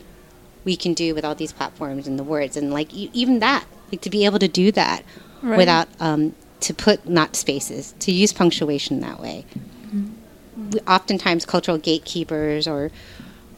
we 0.64 0.76
can 0.76 0.94
do 0.94 1.12
with 1.12 1.24
all 1.24 1.34
these 1.34 1.52
platforms 1.52 2.06
and 2.06 2.16
the 2.16 2.22
words 2.22 2.56
and 2.56 2.72
like 2.72 2.94
e- 2.94 3.10
even 3.12 3.40
that 3.40 3.64
like 3.90 4.00
to 4.00 4.10
be 4.10 4.24
able 4.24 4.38
to 4.38 4.48
do 4.48 4.70
that 4.70 5.02
Right. 5.42 5.56
without 5.58 5.88
um, 6.00 6.34
to 6.60 6.74
put 6.74 7.08
not 7.08 7.36
spaces 7.36 7.94
to 8.00 8.12
use 8.12 8.32
punctuation 8.32 9.00
that 9.00 9.20
way. 9.20 9.44
Mm-hmm. 9.54 10.70
We, 10.70 10.80
oftentimes 10.80 11.46
cultural 11.46 11.78
gatekeepers 11.78 12.66
or 12.66 12.90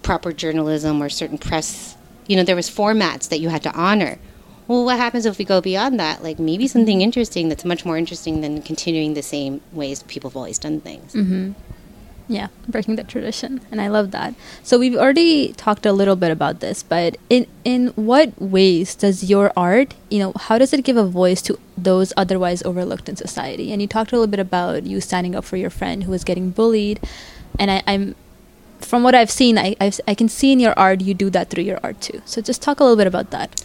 proper 0.02 0.32
journalism 0.32 1.02
or 1.02 1.08
certain 1.08 1.38
press 1.38 1.96
you 2.26 2.36
know 2.36 2.44
there 2.44 2.56
was 2.56 2.70
formats 2.70 3.28
that 3.28 3.40
you 3.40 3.48
had 3.48 3.62
to 3.62 3.72
honor. 3.74 4.18
Well 4.68 4.84
what 4.84 4.98
happens 4.98 5.26
if 5.26 5.38
we 5.38 5.44
go 5.44 5.60
beyond 5.60 5.98
that? 5.98 6.22
Like 6.22 6.38
maybe 6.38 6.68
something 6.68 6.98
mm-hmm. 6.98 7.04
interesting 7.04 7.48
that's 7.48 7.64
much 7.64 7.84
more 7.84 7.96
interesting 7.96 8.40
than 8.40 8.62
continuing 8.62 9.14
the 9.14 9.22
same 9.22 9.60
ways 9.72 10.02
people 10.04 10.30
have 10.30 10.36
always 10.36 10.58
done 10.58 10.80
things 10.80 11.14
mm-hmm. 11.14 11.52
Yeah, 12.30 12.46
breaking 12.68 12.94
the 12.94 13.02
tradition, 13.02 13.60
and 13.72 13.80
I 13.80 13.88
love 13.88 14.12
that. 14.12 14.36
So 14.62 14.78
we've 14.78 14.94
already 14.94 15.52
talked 15.54 15.84
a 15.84 15.92
little 15.92 16.14
bit 16.14 16.30
about 16.30 16.60
this, 16.60 16.84
but 16.84 17.16
in 17.28 17.48
in 17.64 17.88
what 17.96 18.40
ways 18.40 18.94
does 18.94 19.28
your 19.28 19.52
art, 19.56 19.94
you 20.10 20.20
know, 20.20 20.32
how 20.36 20.56
does 20.56 20.72
it 20.72 20.84
give 20.84 20.96
a 20.96 21.04
voice 21.04 21.42
to 21.42 21.58
those 21.76 22.12
otherwise 22.16 22.62
overlooked 22.62 23.08
in 23.08 23.16
society? 23.16 23.72
And 23.72 23.82
you 23.82 23.88
talked 23.88 24.12
a 24.12 24.14
little 24.14 24.30
bit 24.30 24.38
about 24.38 24.86
you 24.86 25.00
standing 25.00 25.34
up 25.34 25.44
for 25.44 25.56
your 25.56 25.70
friend 25.70 26.04
who 26.04 26.12
was 26.12 26.22
getting 26.22 26.50
bullied, 26.50 27.00
and 27.58 27.68
I, 27.68 27.82
I'm 27.84 28.14
from 28.78 29.02
what 29.02 29.16
I've 29.16 29.30
seen, 29.30 29.58
I 29.58 29.74
I've, 29.80 30.00
I 30.06 30.14
can 30.14 30.28
see 30.28 30.52
in 30.52 30.60
your 30.60 30.78
art 30.78 31.00
you 31.00 31.14
do 31.14 31.30
that 31.30 31.50
through 31.50 31.64
your 31.64 31.80
art 31.82 32.00
too. 32.00 32.22
So 32.26 32.40
just 32.40 32.62
talk 32.62 32.78
a 32.78 32.84
little 32.84 32.96
bit 32.96 33.08
about 33.08 33.32
that. 33.32 33.60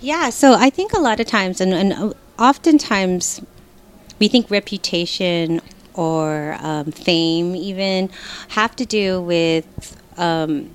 Yeah, 0.00 0.30
so 0.30 0.54
I 0.54 0.70
think 0.70 0.94
a 0.94 1.00
lot 1.00 1.20
of 1.20 1.26
times, 1.26 1.60
and, 1.60 1.74
and 1.74 1.92
uh, 1.92 2.14
oftentimes, 2.38 3.42
we 4.18 4.28
think 4.28 4.50
reputation 4.50 5.60
or 6.00 6.56
um, 6.60 6.90
fame 6.90 7.54
even 7.54 8.08
have 8.48 8.74
to 8.74 8.86
do 8.86 9.20
with 9.20 9.66
um, 10.16 10.70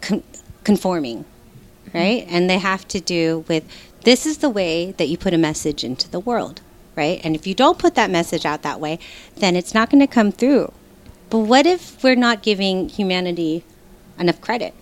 con- 0.00 0.22
conforming, 0.62 1.24
right? 1.92 2.24
And 2.28 2.48
they 2.48 2.58
have 2.58 2.86
to 2.88 3.00
do 3.00 3.44
with 3.48 3.64
this 4.04 4.26
is 4.26 4.38
the 4.38 4.48
way 4.48 4.92
that 4.92 5.08
you 5.08 5.18
put 5.18 5.34
a 5.34 5.38
message 5.38 5.82
into 5.82 6.08
the 6.08 6.20
world, 6.20 6.60
right? 6.94 7.20
And 7.24 7.34
if 7.34 7.48
you 7.48 7.54
don't 7.54 7.80
put 7.80 7.96
that 7.96 8.10
message 8.10 8.46
out 8.46 8.62
that 8.62 8.78
way, 8.78 9.00
then 9.34 9.56
it's 9.56 9.74
not 9.74 9.90
going 9.90 10.00
to 10.00 10.06
come 10.06 10.30
through. 10.30 10.72
But 11.30 11.40
what 11.40 11.66
if 11.66 12.00
we're 12.04 12.14
not 12.14 12.40
giving 12.42 12.88
humanity 12.88 13.64
enough 14.20 14.40
credit? 14.40 14.72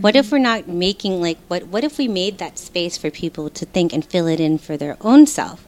What 0.00 0.16
if 0.16 0.32
we're 0.32 0.38
not 0.38 0.66
making 0.66 1.20
like 1.20 1.38
what 1.48 1.66
what 1.66 1.84
if 1.84 1.98
we 1.98 2.08
made 2.08 2.38
that 2.38 2.58
space 2.58 2.96
for 2.96 3.10
people 3.10 3.50
to 3.50 3.66
think 3.66 3.92
and 3.92 4.02
fill 4.02 4.26
it 4.26 4.40
in 4.40 4.56
for 4.56 4.78
their 4.78 4.96
own 5.02 5.26
self? 5.26 5.66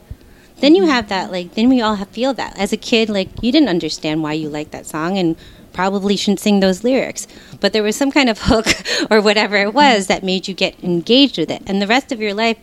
Then 0.61 0.75
you 0.75 0.87
have 0.87 1.09
that 1.09 1.31
like 1.31 1.55
then 1.55 1.69
we 1.69 1.81
all 1.81 1.97
have, 1.97 2.09
feel 2.09 2.35
that. 2.35 2.59
As 2.59 2.73
a 2.73 2.77
kid 2.77 3.09
like 3.09 3.29
you 3.43 3.53
didn't 3.53 3.69
understand 3.69 4.23
why 4.23 4.33
you 4.33 4.49
liked 4.49 4.73
that 4.73 4.87
song 4.87 5.19
and 5.19 5.37
probably 5.73 6.17
shouldn't 6.17 6.41
sing 6.41 6.61
those 6.61 6.83
lyrics. 6.83 7.27
But 7.61 7.73
there 7.73 7.83
was 7.83 7.97
some 7.97 8.11
kind 8.11 8.29
of 8.29 8.39
hook 8.43 8.67
or 9.11 9.21
whatever 9.21 9.57
it 9.57 9.75
was 9.75 10.07
that 10.07 10.25
made 10.25 10.49
you 10.49 10.55
get 10.55 10.83
engaged 10.83 11.39
with 11.39 11.51
it. 11.51 11.63
And 11.67 11.81
the 11.81 11.87
rest 11.87 12.13
of 12.13 12.21
your 12.21 12.35
life 12.35 12.59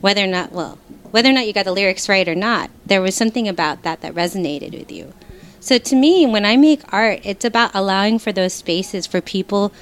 whether 0.00 0.24
or 0.24 0.28
not 0.28 0.52
well, 0.52 0.78
whether 1.10 1.28
or 1.28 1.32
not 1.32 1.46
you 1.46 1.52
got 1.52 1.64
the 1.64 1.72
lyrics 1.72 2.08
right 2.08 2.28
or 2.28 2.34
not, 2.34 2.70
there 2.86 3.02
was 3.02 3.14
something 3.14 3.48
about 3.48 3.82
that 3.82 4.00
that 4.00 4.14
resonated 4.14 4.78
with 4.78 4.90
you. 4.90 5.12
So 5.60 5.76
to 5.76 5.96
me, 5.96 6.26
when 6.26 6.46
I 6.46 6.56
make 6.56 6.80
art, 6.92 7.20
it's 7.22 7.44
about 7.44 7.72
allowing 7.74 8.18
for 8.18 8.32
those 8.32 8.54
spaces 8.54 9.06
for 9.06 9.20
people 9.20 9.72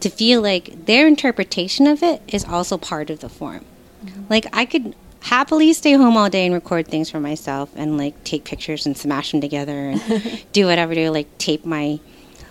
to 0.00 0.10
feel 0.10 0.42
like 0.42 0.86
their 0.86 1.06
interpretation 1.06 1.86
of 1.86 2.02
it 2.02 2.20
is 2.28 2.44
also 2.44 2.76
part 2.76 3.08
of 3.08 3.20
the 3.20 3.28
form. 3.28 3.64
Mm-hmm. 4.04 4.24
Like 4.28 4.46
I 4.52 4.66
could 4.66 4.94
happily 5.22 5.72
stay 5.72 5.92
home 5.92 6.16
all 6.16 6.28
day 6.28 6.44
and 6.46 6.54
record 6.54 6.88
things 6.88 7.08
for 7.10 7.20
myself 7.20 7.70
and 7.76 7.96
like 7.96 8.22
take 8.24 8.44
pictures 8.44 8.86
and 8.86 8.96
smash 8.96 9.32
them 9.32 9.40
together 9.40 9.90
and 9.90 10.44
do 10.52 10.66
whatever 10.66 10.94
to 10.94 11.10
like 11.10 11.38
tape 11.38 11.64
my 11.64 11.98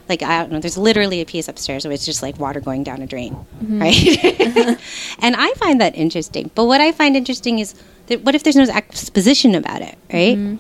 like 0.10 0.24
I 0.24 0.42
don't 0.42 0.52
know. 0.52 0.60
There's 0.60 0.78
literally 0.78 1.22
a 1.22 1.26
piece 1.26 1.48
upstairs 1.48 1.86
where 1.86 1.94
it's 1.94 2.06
just 2.06 2.22
like 2.22 2.38
water 2.40 2.60
going 2.60 2.84
down 2.84 3.02
a 3.02 3.08
drain, 3.08 3.34
mm-hmm. 3.64 3.82
right? 3.82 4.80
and 5.20 5.36
I 5.38 5.54
find 5.54 5.80
that 5.80 5.96
interesting. 5.96 6.52
But 6.54 6.66
what 6.66 6.82
I 6.82 6.92
find 6.92 7.16
interesting 7.16 7.60
is 7.60 7.76
that 8.08 8.24
what 8.24 8.36
if 8.36 8.44
there's 8.44 8.56
no 8.58 8.64
exposition 8.64 9.56
about 9.56 9.82
it, 9.82 9.98
right? 10.12 10.38
Mm-hmm. 10.38 10.56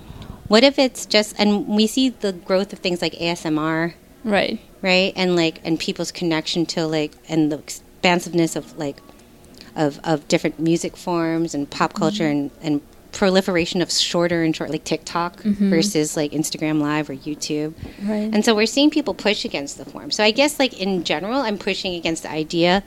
What 0.47 0.63
if 0.63 0.79
it's 0.79 1.05
just 1.05 1.35
and 1.39 1.67
we 1.67 1.87
see 1.87 2.09
the 2.09 2.33
growth 2.33 2.71
of 2.73 2.79
things 2.79 3.01
like 3.01 3.13
ASMR, 3.13 3.93
Right. 4.23 4.59
right? 4.81 5.13
And 5.15 5.35
like 5.35 5.59
and 5.63 5.79
people's 5.79 6.11
connection 6.11 6.65
to 6.67 6.87
like 6.87 7.13
and 7.27 7.51
the 7.51 7.57
expansiveness 7.57 8.55
of 8.55 8.77
like 8.77 8.97
of 9.75 9.99
of 10.03 10.27
different 10.27 10.59
music 10.59 10.97
forms 10.97 11.53
and 11.53 11.69
pop 11.69 11.91
mm-hmm. 11.91 11.99
culture 11.99 12.27
and 12.27 12.51
and 12.61 12.81
proliferation 13.11 13.81
of 13.81 13.91
shorter 13.91 14.43
and 14.43 14.55
short 14.55 14.69
like 14.69 14.83
TikTok 14.83 15.41
mm-hmm. 15.41 15.69
versus 15.69 16.15
like 16.15 16.31
Instagram 16.31 16.79
live 16.81 17.09
or 17.09 17.15
YouTube. 17.15 17.73
Right. 18.03 18.33
And 18.33 18.45
so 18.45 18.55
we're 18.55 18.65
seeing 18.65 18.89
people 18.89 19.13
push 19.13 19.43
against 19.43 19.77
the 19.77 19.85
form. 19.85 20.11
So 20.11 20.23
I 20.23 20.31
guess 20.31 20.59
like 20.59 20.79
in 20.79 21.03
general 21.03 21.41
I'm 21.41 21.57
pushing 21.57 21.95
against 21.95 22.23
the 22.23 22.31
idea 22.31 22.83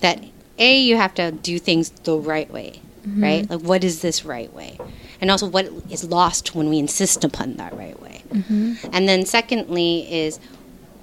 that 0.00 0.24
a 0.58 0.78
you 0.78 0.96
have 0.96 1.14
to 1.14 1.30
do 1.30 1.58
things 1.58 1.90
the 1.90 2.16
right 2.16 2.50
way, 2.50 2.80
mm-hmm. 3.02 3.22
right? 3.22 3.50
Like 3.50 3.60
what 3.60 3.84
is 3.84 4.02
this 4.02 4.24
right 4.24 4.52
way? 4.52 4.78
And 5.20 5.30
also 5.30 5.46
what 5.46 5.66
is 5.88 6.04
lost 6.04 6.54
when 6.54 6.68
we 6.68 6.78
insist 6.78 7.24
upon 7.24 7.54
that 7.54 7.76
right 7.76 8.00
way. 8.00 8.22
And 8.92 9.08
then 9.08 9.26
secondly 9.26 10.12
is 10.12 10.40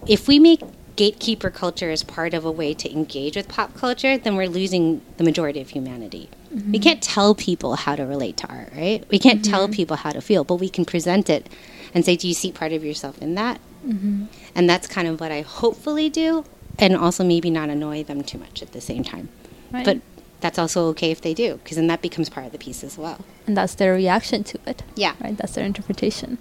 if 0.07 0.27
we 0.27 0.39
make 0.39 0.61
gatekeeper 0.97 1.49
culture 1.49 1.89
is 1.89 2.03
part 2.03 2.33
of 2.33 2.43
a 2.43 2.51
way 2.51 2.73
to 2.73 2.91
engage 2.91 3.37
with 3.37 3.47
pop 3.47 3.73
culture, 3.75 4.17
then 4.17 4.35
we're 4.35 4.49
losing 4.49 5.01
the 5.15 5.23
majority 5.23 5.61
of 5.61 5.69
humanity. 5.69 6.29
We 6.51 6.57
mm-hmm. 6.57 6.81
can't 6.81 7.01
tell 7.01 7.35
people 7.35 7.75
how 7.75 7.95
to 7.95 8.03
relate 8.03 8.35
to 8.37 8.47
art, 8.47 8.73
right? 8.75 9.05
We 9.09 9.19
can't 9.19 9.45
tell 9.45 9.65
mm-hmm. 9.65 9.73
people 9.73 9.97
how 9.97 10.11
to 10.11 10.21
feel, 10.21 10.43
but 10.43 10.55
we 10.55 10.69
can 10.69 10.83
present 10.85 11.29
it 11.29 11.47
and 11.93 12.03
say, 12.03 12.17
Do 12.17 12.27
you 12.27 12.33
see 12.33 12.51
part 12.51 12.73
of 12.73 12.83
yourself 12.83 13.21
in 13.21 13.35
that? 13.35 13.61
Mm-hmm. 13.85 14.25
And 14.55 14.69
that's 14.69 14.87
kind 14.87 15.07
of 15.07 15.19
what 15.19 15.31
I 15.31 15.41
hopefully 15.41 16.09
do, 16.09 16.43
and 16.77 16.97
also 16.97 17.23
maybe 17.23 17.49
not 17.49 17.69
annoy 17.69 18.03
them 18.03 18.23
too 18.23 18.39
much 18.39 18.61
at 18.61 18.73
the 18.73 18.81
same 18.81 19.03
time. 19.03 19.29
Right. 19.71 19.85
But 19.85 20.01
that's 20.41 20.57
also 20.57 20.87
okay 20.89 21.11
if 21.11 21.21
they 21.21 21.33
do, 21.33 21.57
because 21.57 21.77
then 21.77 21.87
that 21.87 22.01
becomes 22.01 22.29
part 22.29 22.45
of 22.45 22.51
the 22.51 22.57
piece 22.57 22.83
as 22.83 22.97
well. 22.97 23.23
and 23.45 23.55
that's 23.55 23.75
their 23.75 23.93
reaction 23.93 24.43
to 24.45 24.59
it. 24.65 24.83
Yeah. 24.95 25.13
Right, 25.21 25.37
that's 25.37 25.53
their 25.53 25.65
interpretation. 25.65 26.37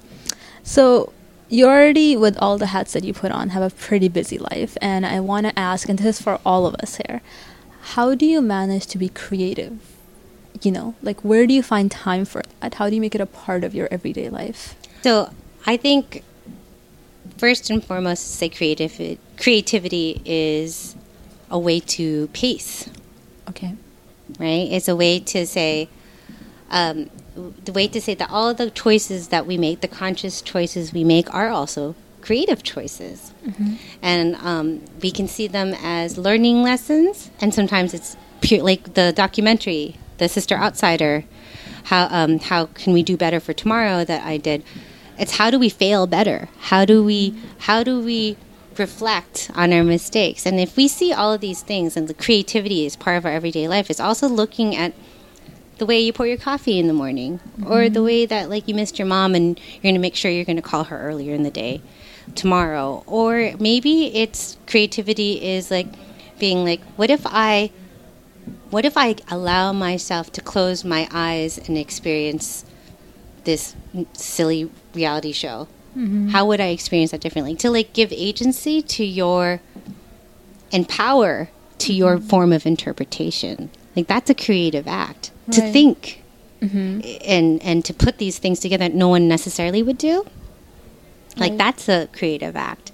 So 0.63 1.13
you 1.49 1.67
already, 1.67 2.17
with 2.17 2.37
all 2.38 2.59
the 2.59 2.67
hats 2.67 2.93
that 2.93 3.05
you 3.05 3.12
put 3.12 3.31
on, 3.33 3.50
have 3.50 3.62
a 3.62 3.75
pretty 3.75 4.09
busy 4.09 4.38
life, 4.38 4.76
and 4.81 5.07
I 5.07 5.21
want 5.21 5.47
to 5.47 5.59
ask, 5.59 5.88
and 5.88 5.99
this 5.99 6.17
is 6.19 6.23
for 6.23 6.41
all 6.45 6.67
of 6.67 6.75
us 6.76 6.97
here, 6.97 7.21
how 7.95 8.15
do 8.15 8.26
you 8.26 8.43
manage 8.43 8.87
to 8.88 8.99
be 8.99 9.09
creative? 9.09 9.79
You 10.62 10.73
know, 10.73 10.95
like 11.03 11.21
where 11.21 11.47
do 11.47 11.55
you 11.55 11.62
find 11.62 11.91
time 11.91 12.25
for 12.25 12.43
that? 12.61 12.75
How 12.75 12.88
do 12.88 12.95
you 12.95 13.00
make 13.00 13.15
it 13.15 13.21
a 13.21 13.26
part 13.26 13.62
of 13.62 13.75
your 13.75 13.88
everyday 13.91 14.29
life? 14.29 14.75
So 15.03 15.31
I 15.67 15.76
think 15.76 16.25
first 17.37 17.71
and 17.71 17.85
foremost, 17.85 18.35
say 18.37 18.49
creative 18.49 19.19
creativity 19.38 20.23
is 20.25 20.97
a 21.50 21.59
way 21.59 21.79
to 21.81 22.29
pace, 22.29 22.88
Okay. 23.49 23.75
right? 24.38 24.67
It's 24.73 24.88
a 24.88 24.97
way 24.97 25.21
to 25.21 25.47
say, 25.47 25.88
um, 26.71 27.09
the 27.64 27.73
way 27.73 27.87
to 27.88 28.00
say 28.00 28.14
that 28.14 28.31
all 28.31 28.55
the 28.55 28.71
choices 28.71 29.28
that 29.28 29.47
we 29.47 29.57
make, 29.59 29.81
the 29.81 29.88
conscious 29.88 30.40
choices 30.40 30.93
we 30.93 31.05
make, 31.05 31.33
are 31.35 31.49
also 31.49 31.95
creative 32.21 32.62
choices, 32.62 33.33
and 34.02 34.35
um, 34.37 34.83
we 35.00 35.11
can 35.11 35.28
see 35.28 35.47
them 35.47 35.75
as 35.83 36.19
learning 36.19 36.62
lessons, 36.62 37.31
and 37.40 37.55
sometimes 37.55 37.95
it's 37.95 38.16
pure, 38.40 38.62
like 38.62 38.95
the 38.95 39.12
documentary, 39.12 39.97
the 40.19 40.28
Sister 40.28 40.57
Outsider. 40.57 41.25
How 41.85 42.09
um, 42.11 42.40
how 42.40 42.66
can 42.66 42.93
we 42.93 43.02
do 43.02 43.16
better 43.16 43.38
for 43.38 43.52
tomorrow? 43.52 44.05
That 44.05 44.25
I 44.26 44.38
did. 44.38 44.64
It's 45.19 45.37
how 45.37 45.50
do 45.50 45.59
we 45.59 45.69
fail 45.69 46.07
better? 46.07 46.49
How 46.59 46.85
do 46.85 47.05
we 47.05 47.35
how 47.59 47.83
do 47.85 48.00
we 48.00 48.37
reflect 48.76 49.50
on 49.55 49.73
our 49.73 49.85
mistakes? 49.85 50.47
And 50.47 50.59
if 50.59 50.76
we 50.76 50.88
see 50.88 51.12
all 51.12 51.33
of 51.33 51.40
these 51.40 51.62
things, 51.62 51.97
and 51.97 52.09
the 52.09 52.14
creativity 52.14 52.87
is 52.87 52.97
part 52.97 53.16
of 53.16 53.25
our 53.25 53.33
everyday 53.33 53.69
life, 53.69 53.88
it's 53.88 54.00
also 54.00 54.26
looking 54.26 54.75
at 54.75 54.93
the 55.78 55.87
way 55.87 56.00
you 56.00 56.12
pour 56.12 56.26
your 56.26 56.38
coffee 56.38 56.78
in 56.78 56.87
the 56.87 56.92
morning 56.92 57.40
or 57.66 57.88
the 57.88 57.99
mm-hmm. 57.99 58.04
way 58.04 58.26
that 58.26 58.49
like 58.49 58.66
you 58.66 58.75
missed 58.75 58.99
your 58.99 59.06
mom 59.06 59.35
and 59.35 59.59
you're 59.59 59.83
going 59.83 59.95
to 59.95 60.00
make 60.00 60.14
sure 60.14 60.30
you're 60.30 60.45
going 60.45 60.56
to 60.56 60.62
call 60.62 60.85
her 60.85 60.99
earlier 60.99 61.35
in 61.35 61.42
the 61.42 61.50
day 61.50 61.83
tomorrow. 62.35 63.04
Or 63.06 63.52
maybe 63.59 64.14
it's 64.14 64.56
creativity 64.66 65.45
is 65.45 65.71
like 65.71 65.88
being 66.38 66.64
like 66.64 66.83
what 66.97 67.11
if 67.11 67.23
i 67.25 67.71
what 68.68 68.85
if 68.85 68.97
i 68.97 69.16
allow 69.30 69.73
myself 69.73 70.30
to 70.30 70.40
close 70.42 70.85
my 70.85 71.09
eyes 71.11 71.56
and 71.56 71.78
experience 71.78 72.64
this 73.45 73.76
silly 74.12 74.71
reality 74.95 75.33
show? 75.33 75.68
Mm-hmm. 75.97 76.28
How 76.28 76.47
would 76.47 76.61
i 76.61 76.68
experience 76.68 77.11
that 77.11 77.21
differently? 77.21 77.54
To 77.56 77.71
like 77.71 77.92
give 77.92 78.12
agency 78.12 78.80
to 78.83 79.04
your 79.04 79.61
and 80.73 80.88
power 80.88 81.50
to 81.78 81.92
your 81.92 82.16
mm-hmm. 82.16 82.28
form 82.28 82.52
of 82.52 82.64
interpretation 82.64 83.71
like 83.97 84.07
that's 84.07 84.31
a 84.31 84.35
creative 84.35 84.87
act 84.87 85.31
to 85.53 85.61
Right. 85.62 85.73
think 85.73 86.23
and 86.62 87.62
and 87.62 87.85
to 87.85 87.93
put 87.95 88.19
these 88.19 88.38
things 88.38 88.61
together 88.61 88.85
that 88.88 88.95
no 88.95 89.09
one 89.09 89.29
necessarily 89.29 89.83
would 89.83 89.99
do 89.99 90.25
like 91.37 91.50
Right. 91.50 91.59
that's 91.59 91.88
a 91.88 92.09
creative 92.12 92.57
act 92.57 92.93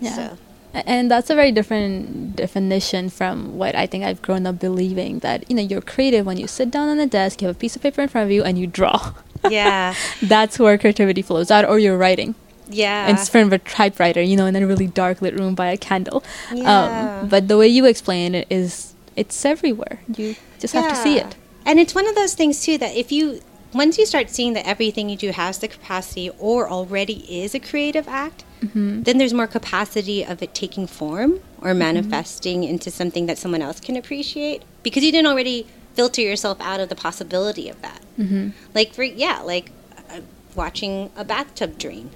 Yeah. 0.00 0.14
so 0.16 0.38
And 0.72 1.10
that's 1.10 1.28
a 1.30 1.34
very 1.34 1.50
different 1.50 2.36
definition 2.36 3.10
from 3.10 3.58
what 3.58 3.74
I 3.74 3.86
think 3.86 4.04
I've 4.04 4.22
grown 4.22 4.46
up 4.46 4.60
believing 4.60 5.18
that, 5.18 5.38
you 5.50 5.56
know, 5.56 5.62
you're 5.62 5.80
creative 5.82 6.24
when 6.24 6.36
you 6.36 6.46
sit 6.46 6.70
down 6.70 6.88
on 6.88 7.00
a 7.00 7.08
desk, 7.08 7.42
you 7.42 7.48
have 7.48 7.56
a 7.56 7.58
piece 7.58 7.74
of 7.74 7.82
paper 7.82 8.00
in 8.02 8.08
front 8.08 8.26
of 8.26 8.30
you, 8.30 8.44
and 8.44 8.56
you 8.56 8.66
draw. 8.68 9.12
Yeah. 9.50 9.94
that's 10.22 10.60
where 10.60 10.78
creativity 10.78 11.22
flows 11.22 11.50
out, 11.50 11.64
or 11.64 11.80
you're 11.80 11.98
writing. 11.98 12.36
Yeah. 12.70 13.08
In 13.10 13.16
front 13.16 13.48
of 13.48 13.52
a 13.52 13.58
typewriter, 13.58 14.22
you 14.22 14.36
know, 14.36 14.46
in 14.46 14.54
a 14.54 14.64
really 14.64 14.86
dark 14.86 15.20
lit 15.20 15.34
room 15.34 15.56
by 15.56 15.68
a 15.72 15.76
candle. 15.76 16.22
Yeah. 16.54 16.70
Um, 17.22 17.28
but 17.28 17.48
the 17.48 17.56
way 17.58 17.66
you 17.66 17.84
explain 17.86 18.36
it 18.36 18.46
is, 18.48 18.94
it's 19.16 19.44
everywhere. 19.44 20.00
You 20.16 20.36
just 20.58 20.74
have 20.74 20.88
to 20.88 20.96
see 20.96 21.18
it. 21.18 21.36
And 21.66 21.78
it's 21.78 21.94
one 21.94 22.06
of 22.06 22.14
those 22.14 22.34
things 22.34 22.62
too 22.62 22.78
that 22.78 22.96
if 22.96 23.12
you 23.12 23.40
once 23.72 23.98
you 23.98 24.06
start 24.06 24.30
seeing 24.30 24.54
that 24.54 24.66
everything 24.66 25.08
you 25.08 25.16
do 25.16 25.30
has 25.30 25.58
the 25.58 25.68
capacity 25.68 26.30
or 26.38 26.68
already 26.68 27.42
is 27.42 27.54
a 27.54 27.60
creative 27.60 28.08
act, 28.08 28.44
Mm-hmm. 28.60 29.04
then 29.04 29.16
there's 29.16 29.32
more 29.32 29.46
capacity 29.46 30.22
of 30.22 30.42
it 30.42 30.54
taking 30.54 30.86
form 30.86 31.40
or 31.62 31.72
manifesting 31.72 32.62
into 32.62 32.90
something 32.90 33.24
that 33.24 33.38
someone 33.38 33.62
else 33.62 33.80
can 33.80 33.96
appreciate 33.96 34.62
because 34.82 35.02
you 35.02 35.10
didn't 35.10 35.28
already 35.28 35.66
filter 35.94 36.20
yourself 36.20 36.60
out 36.60 36.78
of 36.78 36.90
the 36.90 36.94
possibility 36.94 37.70
of 37.70 37.80
that. 37.80 38.02
Mm-hmm. 38.18 38.50
Like 38.74 38.92
for 38.92 39.02
yeah, 39.02 39.40
like 39.40 39.70
uh, 40.10 40.20
watching 40.54 41.10
a 41.16 41.24
bathtub 41.24 41.78
drain. 41.78 42.10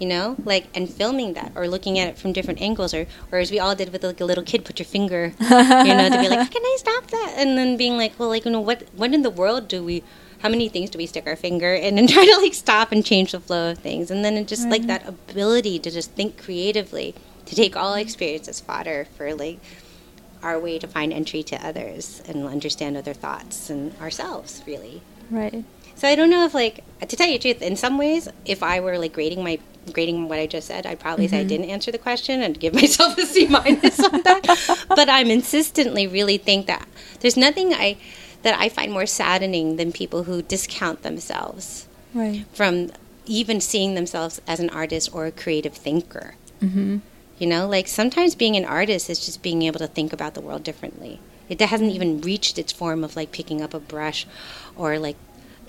You 0.00 0.08
know, 0.08 0.36
like 0.44 0.66
and 0.74 0.88
filming 0.88 1.34
that, 1.34 1.52
or 1.54 1.68
looking 1.68 1.98
at 1.98 2.08
it 2.08 2.18
from 2.18 2.32
different 2.32 2.60
angles, 2.60 2.92
or 2.94 3.06
or 3.30 3.38
as 3.38 3.50
we 3.50 3.58
all 3.60 3.74
did 3.76 3.92
with 3.92 4.02
like 4.02 4.20
a 4.20 4.24
little 4.24 4.42
kid, 4.42 4.64
put 4.64 4.78
your 4.78 4.86
finger, 4.86 5.32
you 5.38 5.94
know, 5.94 6.08
to 6.08 6.18
be 6.18 6.28
like, 6.28 6.40
how 6.40 6.52
can 6.56 6.64
I 6.64 6.76
stop 6.78 7.06
that? 7.08 7.34
And 7.36 7.56
then 7.58 7.76
being 7.76 7.96
like, 7.98 8.18
well, 8.18 8.30
like 8.30 8.44
you 8.46 8.50
know, 8.50 8.60
what 8.60 8.84
what 8.96 9.12
in 9.12 9.22
the 9.22 9.30
world 9.30 9.68
do 9.68 9.84
we? 9.84 10.02
How 10.40 10.48
many 10.48 10.70
things 10.70 10.88
do 10.88 10.96
we 10.96 11.04
stick 11.04 11.26
our 11.26 11.36
finger 11.36 11.74
in 11.74 11.98
and 11.98 12.08
try 12.14 12.24
to 12.24 12.36
like 12.40 12.54
stop 12.54 12.92
and 12.92 13.04
change 13.04 13.32
the 13.32 13.40
flow 13.40 13.72
of 13.72 13.78
things? 13.78 14.10
And 14.10 14.24
then 14.24 14.38
it 14.38 14.48
just 14.48 14.66
like 14.68 14.86
that 14.86 15.06
ability 15.06 15.78
to 15.80 15.90
just 15.90 16.12
think 16.12 16.42
creatively, 16.42 17.14
to 17.44 17.54
take 17.54 17.76
all 17.76 17.94
experience 17.94 18.48
as 18.48 18.58
fodder 18.58 19.06
for 19.16 19.34
like 19.34 19.58
our 20.42 20.58
way 20.58 20.78
to 20.78 20.86
find 20.86 21.12
entry 21.12 21.42
to 21.42 21.66
others 21.66 22.22
and 22.26 22.46
understand 22.46 22.96
other 22.96 23.14
thoughts 23.14 23.70
and 23.70 23.94
ourselves, 24.00 24.62
really. 24.66 25.02
Right. 25.30 25.64
So 26.00 26.08
I 26.08 26.14
don't 26.14 26.30
know 26.30 26.46
if 26.46 26.54
like 26.54 26.82
to 27.06 27.14
tell 27.14 27.26
you 27.26 27.34
the 27.34 27.42
truth, 27.52 27.60
in 27.60 27.76
some 27.76 27.98
ways, 27.98 28.26
if 28.46 28.62
I 28.62 28.80
were 28.80 28.96
like 28.98 29.12
grading 29.12 29.44
my 29.44 29.58
grading 29.92 30.30
what 30.30 30.38
I 30.38 30.46
just 30.46 30.66
said, 30.66 30.86
I'd 30.86 30.98
probably 30.98 31.28
say 31.28 31.40
I 31.40 31.44
didn't 31.44 31.68
answer 31.68 31.92
the 31.92 31.98
question 31.98 32.40
and 32.40 32.58
give 32.58 32.72
myself 32.82 33.18
a 33.18 33.26
C 33.26 33.46
minus 33.48 34.00
on 34.00 34.22
that. 34.22 34.86
but 34.88 35.10
I'm 35.10 35.30
insistently 35.30 36.06
really 36.06 36.38
think 36.38 36.66
that 36.68 36.88
there's 37.20 37.36
nothing 37.36 37.74
I 37.74 37.98
that 38.40 38.58
I 38.58 38.70
find 38.70 38.90
more 38.90 39.04
saddening 39.04 39.76
than 39.76 39.92
people 39.92 40.22
who 40.22 40.40
discount 40.40 41.02
themselves 41.02 41.86
Right. 42.14 42.46
from 42.54 42.92
even 43.26 43.60
seeing 43.60 43.94
themselves 43.94 44.40
as 44.46 44.58
an 44.58 44.70
artist 44.70 45.14
or 45.14 45.26
a 45.26 45.30
creative 45.32 45.74
thinker. 45.74 46.34
Mm-hmm. 46.62 47.00
You 47.38 47.46
know, 47.46 47.68
like 47.68 47.88
sometimes 47.88 48.34
being 48.34 48.56
an 48.56 48.64
artist 48.64 49.10
is 49.10 49.22
just 49.26 49.42
being 49.42 49.60
able 49.64 49.80
to 49.80 49.86
think 49.86 50.14
about 50.14 50.32
the 50.32 50.40
world 50.40 50.64
differently. 50.64 51.20
It 51.50 51.60
hasn't 51.60 51.92
even 51.92 52.22
reached 52.22 52.58
its 52.58 52.72
form 52.72 53.04
of 53.04 53.16
like 53.16 53.32
picking 53.32 53.60
up 53.60 53.74
a 53.74 53.80
brush 53.80 54.26
or 54.76 54.98
like 54.98 55.16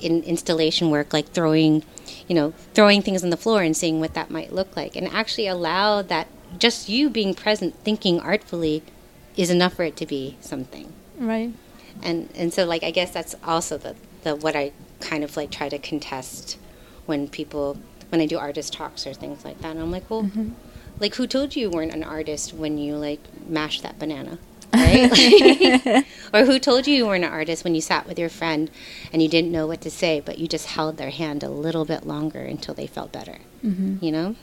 in 0.01 0.23
installation 0.23 0.89
work, 0.89 1.13
like 1.13 1.29
throwing, 1.29 1.83
you 2.27 2.35
know, 2.35 2.53
throwing 2.73 3.01
things 3.01 3.23
on 3.23 3.29
the 3.29 3.37
floor 3.37 3.61
and 3.61 3.75
seeing 3.75 3.99
what 3.99 4.13
that 4.13 4.29
might 4.29 4.51
look 4.51 4.75
like. 4.75 4.95
And 4.95 5.07
actually 5.07 5.47
allow 5.47 6.01
that 6.01 6.27
just 6.57 6.89
you 6.89 7.09
being 7.09 7.33
present, 7.33 7.75
thinking 7.83 8.19
artfully, 8.19 8.83
is 9.37 9.49
enough 9.49 9.73
for 9.73 9.83
it 9.83 9.95
to 9.97 10.05
be 10.05 10.37
something. 10.41 10.93
Right. 11.17 11.53
And 12.01 12.29
and 12.35 12.53
so 12.53 12.65
like 12.65 12.83
I 12.83 12.91
guess 12.91 13.11
that's 13.11 13.35
also 13.43 13.77
the, 13.77 13.95
the 14.23 14.35
what 14.35 14.55
I 14.55 14.71
kind 14.99 15.23
of 15.23 15.35
like 15.37 15.51
try 15.51 15.69
to 15.69 15.77
contest 15.77 16.57
when 17.05 17.27
people 17.27 17.77
when 18.09 18.21
I 18.21 18.25
do 18.25 18.37
artist 18.37 18.73
talks 18.73 19.07
or 19.07 19.13
things 19.13 19.45
like 19.45 19.59
that. 19.61 19.71
And 19.71 19.79
I'm 19.79 19.91
like, 19.91 20.09
well, 20.09 20.23
mm-hmm. 20.23 20.49
like 20.99 21.15
who 21.15 21.27
told 21.27 21.55
you 21.55 21.63
you 21.63 21.69
weren't 21.69 21.93
an 21.93 22.03
artist 22.03 22.53
when 22.53 22.77
you 22.77 22.95
like 22.95 23.21
mashed 23.47 23.83
that 23.83 23.99
banana? 23.99 24.37
Right? 24.73 26.05
or 26.33 26.45
who 26.45 26.59
told 26.59 26.87
you 26.87 26.95
you 26.95 27.05
weren't 27.07 27.23
an 27.23 27.31
artist 27.31 27.63
when 27.63 27.75
you 27.75 27.81
sat 27.81 28.07
with 28.07 28.17
your 28.17 28.29
friend 28.29 28.69
and 29.11 29.21
you 29.21 29.27
didn't 29.27 29.51
know 29.51 29.67
what 29.67 29.81
to 29.81 29.89
say, 29.91 30.19
but 30.19 30.37
you 30.39 30.47
just 30.47 30.67
held 30.67 30.97
their 30.97 31.09
hand 31.09 31.43
a 31.43 31.49
little 31.49 31.85
bit 31.85 32.05
longer 32.05 32.41
until 32.41 32.73
they 32.73 32.87
felt 32.87 33.11
better? 33.11 33.39
Mm-hmm. 33.63 34.03
You 34.03 34.11
know? 34.11 34.35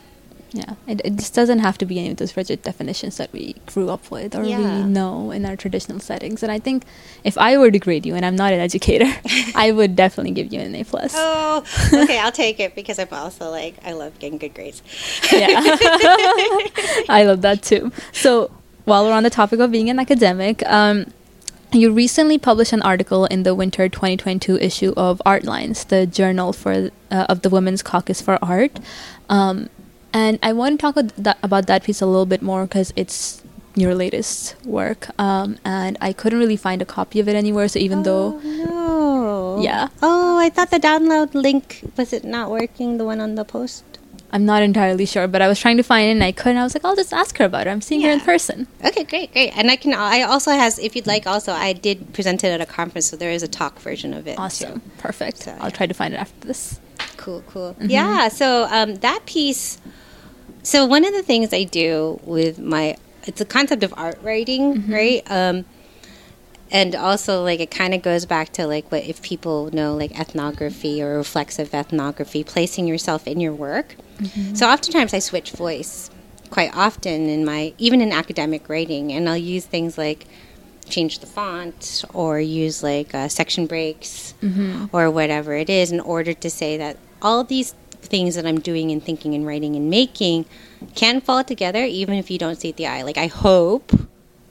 Yeah, 0.50 0.76
it, 0.86 1.02
it 1.04 1.16
just 1.16 1.34
doesn't 1.34 1.58
have 1.58 1.76
to 1.76 1.84
be 1.84 1.98
any 1.98 2.10
of 2.10 2.16
those 2.16 2.34
rigid 2.34 2.62
definitions 2.62 3.18
that 3.18 3.30
we 3.34 3.54
grew 3.66 3.90
up 3.90 4.10
with 4.10 4.34
or 4.34 4.44
Yeah. 4.44 4.58
we 4.82 4.84
know 4.84 5.30
in 5.30 5.44
our 5.44 5.56
traditional 5.56 6.00
settings. 6.00 6.42
And 6.42 6.50
I 6.50 6.58
think 6.58 6.84
if 7.22 7.36
I 7.36 7.58
were 7.58 7.70
to 7.70 7.78
grade 7.78 8.06
you, 8.06 8.14
and 8.14 8.24
I'm 8.24 8.34
not 8.36 8.54
an 8.54 8.60
educator, 8.60 9.12
I 9.54 9.72
would 9.72 9.94
definitely 9.94 10.32
give 10.32 10.50
you 10.50 10.60
an 10.60 10.74
A 10.74 10.84
plus. 10.84 11.12
Oh, 11.14 11.62
okay, 11.92 12.18
I'll 12.18 12.32
take 12.32 12.60
it 12.60 12.74
because 12.74 12.98
I'm 12.98 13.08
also 13.12 13.50
like 13.50 13.74
I 13.84 13.92
love 13.92 14.18
getting 14.18 14.38
good 14.38 14.54
grades. 14.54 14.82
Yeah, 15.30 15.60
I 17.10 17.24
love 17.26 17.42
that 17.42 17.62
too. 17.62 17.92
So 18.12 18.50
while 18.88 19.04
we're 19.04 19.12
on 19.12 19.22
the 19.22 19.30
topic 19.30 19.60
of 19.60 19.70
being 19.70 19.90
an 19.90 19.98
academic, 19.98 20.64
um, 20.66 21.12
you 21.72 21.92
recently 21.92 22.38
published 22.38 22.72
an 22.72 22.80
article 22.82 23.26
in 23.26 23.42
the 23.42 23.54
winter 23.54 23.88
2022 23.88 24.56
issue 24.56 24.94
of 24.96 25.20
Art 25.26 25.44
Lines, 25.44 25.84
the 25.84 26.06
journal 26.06 26.52
for 26.52 26.90
uh, 27.10 27.26
of 27.28 27.42
the 27.42 27.50
Women's 27.50 27.82
Caucus 27.82 28.22
for 28.22 28.38
Art. 28.40 28.80
Um, 29.28 29.68
and 30.12 30.38
I 30.42 30.54
want 30.54 30.80
to 30.80 30.82
talk 30.82 30.96
about 31.42 31.66
that, 31.66 31.84
piece 31.84 32.00
a 32.00 32.06
little 32.06 32.24
bit 32.24 32.40
more 32.40 32.64
because 32.64 32.94
it's 32.96 33.42
your 33.74 33.94
latest 33.94 34.56
work, 34.64 35.08
um, 35.20 35.58
and 35.64 35.98
I 36.00 36.14
couldn't 36.14 36.38
really 36.38 36.56
find 36.56 36.80
a 36.80 36.86
copy 36.86 37.20
of 37.20 37.28
it 37.28 37.36
anywhere. 37.36 37.68
So 37.68 37.78
even 37.78 38.02
though 38.02 38.40
no. 38.40 39.60
Yeah. 39.60 39.88
Oh, 40.02 40.38
I 40.38 40.48
thought 40.48 40.70
the 40.70 40.80
download 40.80 41.34
link 41.34 41.82
was 41.96 42.12
it 42.12 42.24
not 42.24 42.50
working? 42.50 42.96
The 42.96 43.04
one 43.04 43.20
on 43.20 43.34
the 43.34 43.44
post. 43.44 43.84
I'm 44.30 44.44
not 44.44 44.62
entirely 44.62 45.06
sure, 45.06 45.26
but 45.26 45.40
I 45.40 45.48
was 45.48 45.58
trying 45.58 45.78
to 45.78 45.82
find 45.82 46.08
it 46.08 46.12
and 46.12 46.22
I 46.22 46.32
couldn't. 46.32 46.58
I 46.58 46.62
was 46.62 46.74
like, 46.74 46.84
I'll 46.84 46.96
just 46.96 47.14
ask 47.14 47.38
her 47.38 47.46
about 47.46 47.66
it. 47.66 47.70
I'm 47.70 47.80
seeing 47.80 48.02
her 48.02 48.10
in 48.10 48.20
person. 48.20 48.66
Okay, 48.84 49.04
great, 49.04 49.32
great. 49.32 49.56
And 49.56 49.70
I 49.70 49.76
can. 49.76 49.94
I 49.94 50.22
also 50.22 50.50
has, 50.50 50.78
if 50.78 50.94
you'd 50.94 51.06
like, 51.06 51.26
also 51.26 51.52
I 51.52 51.72
did 51.72 52.12
present 52.12 52.44
it 52.44 52.48
at 52.48 52.60
a 52.60 52.66
conference, 52.66 53.06
so 53.06 53.16
there 53.16 53.30
is 53.30 53.42
a 53.42 53.48
talk 53.48 53.78
version 53.80 54.12
of 54.12 54.26
it. 54.26 54.38
Awesome, 54.38 54.80
too. 54.80 54.90
perfect. 54.98 55.38
So, 55.38 55.56
I'll 55.60 55.70
try 55.70 55.86
to 55.86 55.94
find 55.94 56.12
it 56.12 56.18
after 56.18 56.46
this. 56.46 56.78
Cool, 57.16 57.42
cool. 57.48 57.74
Yeah. 57.80 58.28
So 58.28 58.68
um, 58.70 58.96
that 58.96 59.24
piece. 59.26 59.78
So 60.62 60.84
one 60.84 61.06
of 61.06 61.14
the 61.14 61.22
things 61.22 61.54
I 61.54 61.64
do 61.64 62.20
with 62.24 62.58
my 62.58 62.96
it's 63.24 63.40
a 63.40 63.44
concept 63.44 63.82
of 63.82 63.94
art 63.96 64.18
writing, 64.22 64.88
right? 64.90 65.22
Um, 65.30 65.64
and 66.70 66.94
also 66.94 67.42
like 67.42 67.60
it 67.60 67.70
kind 67.70 67.94
of 67.94 68.02
goes 68.02 68.26
back 68.26 68.52
to 68.54 68.66
like 68.66 68.90
what 68.92 69.04
if 69.04 69.22
people 69.22 69.70
know 69.72 69.94
like 69.96 70.18
ethnography 70.18 71.02
or 71.02 71.16
reflexive 71.16 71.72
ethnography, 71.74 72.44
placing 72.44 72.86
yourself 72.86 73.26
in 73.26 73.40
your 73.40 73.52
work. 73.54 73.96
So 74.54 74.68
oftentimes 74.68 75.14
I 75.14 75.20
switch 75.20 75.52
voice 75.52 76.10
quite 76.50 76.74
often 76.74 77.28
in 77.28 77.44
my 77.44 77.72
even 77.78 78.00
in 78.00 78.12
academic 78.12 78.68
writing, 78.68 79.12
and 79.12 79.28
I'll 79.28 79.36
use 79.36 79.64
things 79.66 79.96
like 79.98 80.26
change 80.88 81.18
the 81.18 81.26
font 81.26 82.04
or 82.14 82.40
use 82.40 82.82
like 82.82 83.14
uh, 83.14 83.28
section 83.28 83.66
breaks 83.66 84.34
or 84.92 85.10
whatever 85.10 85.54
it 85.54 85.68
is 85.70 85.92
in 85.92 86.00
order 86.00 86.32
to 86.32 86.48
say 86.50 86.78
that 86.78 86.96
all 87.20 87.44
these 87.44 87.74
things 88.00 88.34
that 88.36 88.46
I'm 88.46 88.60
doing 88.60 88.90
and 88.90 89.02
thinking 89.02 89.34
and 89.34 89.46
writing 89.46 89.76
and 89.76 89.90
making 89.90 90.46
can 90.94 91.20
fall 91.20 91.44
together 91.44 91.84
even 91.84 92.14
if 92.16 92.30
you 92.30 92.38
don't 92.38 92.56
see 92.56 92.70
it 92.70 92.76
the 92.76 92.86
eye. 92.86 93.02
Like 93.02 93.18
I 93.18 93.26
hope 93.26 93.92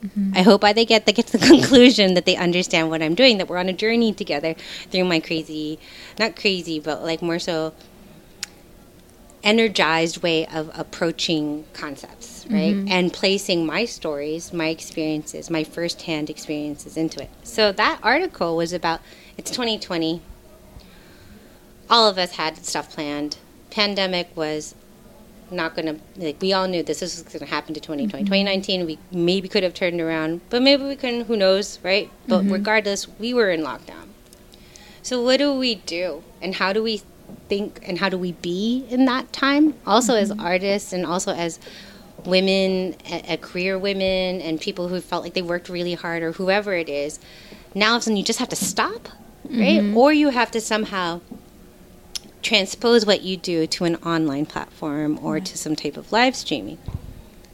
Mm-hmm. 0.04 0.32
I 0.36 0.42
hope 0.42 0.62
I 0.62 0.72
they 0.72 0.84
get 0.84 1.06
they 1.06 1.12
get 1.12 1.26
to 1.28 1.38
the 1.38 1.46
conclusion 1.54 2.14
that 2.14 2.24
they 2.24 2.36
understand 2.36 2.90
what 2.90 3.02
I'm 3.02 3.14
doing, 3.14 3.38
that 3.38 3.48
we're 3.48 3.58
on 3.58 3.68
a 3.68 3.72
journey 3.72 4.12
together 4.12 4.54
through 4.90 5.04
my 5.04 5.20
crazy 5.20 5.78
not 6.18 6.36
crazy, 6.36 6.78
but 6.78 7.02
like 7.02 7.22
more 7.22 7.38
so 7.38 7.74
energized 9.42 10.22
way 10.22 10.46
of 10.46 10.70
approaching 10.74 11.64
concepts, 11.72 12.46
right? 12.50 12.74
Mm-hmm. 12.74 12.88
And 12.88 13.12
placing 13.12 13.64
my 13.64 13.84
stories, 13.84 14.52
my 14.52 14.68
experiences, 14.68 15.48
my 15.48 15.64
firsthand 15.64 16.28
experiences 16.28 16.96
into 16.96 17.22
it. 17.22 17.30
So 17.42 17.72
that 17.72 18.00
article 18.02 18.56
was 18.56 18.72
about 18.72 19.00
it's 19.36 19.50
2020. 19.50 20.20
All 21.90 22.08
of 22.08 22.18
us 22.18 22.32
had 22.32 22.64
stuff 22.64 22.94
planned. 22.94 23.38
Pandemic 23.70 24.36
was 24.36 24.74
not 25.50 25.74
going 25.74 25.86
to 25.86 26.00
like 26.16 26.40
we 26.40 26.52
all 26.52 26.66
knew 26.68 26.82
this 26.82 27.00
was 27.00 27.22
going 27.22 27.40
to 27.40 27.46
happen 27.46 27.74
to 27.74 27.80
2020 27.80 28.24
2019 28.24 28.80
mm-hmm. 28.80 28.86
we 28.86 28.98
maybe 29.10 29.48
could 29.48 29.62
have 29.62 29.74
turned 29.74 30.00
around 30.00 30.40
but 30.50 30.62
maybe 30.62 30.84
we 30.84 30.96
couldn't 30.96 31.26
who 31.26 31.36
knows 31.36 31.78
right? 31.82 32.10
But 32.26 32.42
mm-hmm. 32.42 32.52
regardless 32.52 33.08
we 33.18 33.34
were 33.34 33.50
in 33.50 33.62
lockdown. 33.62 34.08
So 35.02 35.22
what 35.22 35.38
do 35.38 35.52
we 35.52 35.76
do? 35.76 36.22
And 36.42 36.56
how 36.56 36.72
do 36.72 36.82
we 36.82 37.02
think 37.48 37.80
and 37.82 37.98
how 37.98 38.08
do 38.08 38.18
we 38.18 38.32
be 38.32 38.86
in 38.90 39.04
that 39.06 39.32
time? 39.32 39.74
Also 39.86 40.14
as 40.14 40.30
mm-hmm. 40.30 40.40
artists 40.40 40.92
and 40.92 41.06
also 41.06 41.32
as 41.32 41.58
women 42.24 42.96
a, 43.10 43.34
a 43.34 43.36
career 43.36 43.78
women 43.78 44.40
and 44.40 44.60
people 44.60 44.88
who 44.88 45.00
felt 45.00 45.22
like 45.22 45.34
they 45.34 45.42
worked 45.42 45.68
really 45.68 45.94
hard 45.94 46.22
or 46.22 46.32
whoever 46.32 46.74
it 46.74 46.88
is 46.88 47.20
now 47.76 47.90
all 47.90 47.96
of 47.96 48.00
a 48.00 48.02
sudden 48.02 48.16
you 48.16 48.24
just 48.24 48.40
have 48.40 48.48
to 48.48 48.56
stop 48.56 49.08
right? 49.50 49.94
Or 49.94 50.12
you 50.12 50.30
have 50.30 50.50
to 50.52 50.60
somehow 50.60 51.20
transpose 52.48 53.04
what 53.04 53.20
you 53.20 53.36
do 53.36 53.66
to 53.66 53.84
an 53.84 53.96
online 53.96 54.46
platform 54.46 55.18
or 55.22 55.38
to 55.38 55.58
some 55.58 55.76
type 55.76 55.98
of 55.98 56.10
live 56.12 56.34
streaming. 56.34 56.78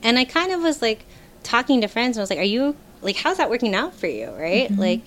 And 0.03 0.19
I 0.19 0.25
kind 0.25 0.53
of 0.53 0.63
was 0.63 0.81
like 0.81 1.05
talking 1.43 1.81
to 1.81 1.89
friends 1.89 2.17
and 2.17 2.21
I 2.21 2.23
was 2.23 2.31
like, 2.31 2.39
Are 2.39 2.43
you 2.43 2.77
like 3.03 3.17
how's 3.17 3.39
that 3.39 3.51
working 3.51 3.75
out 3.75 3.95
for 3.95 4.07
you? 4.07 4.31
Right? 4.31 4.71
Like 4.71 5.03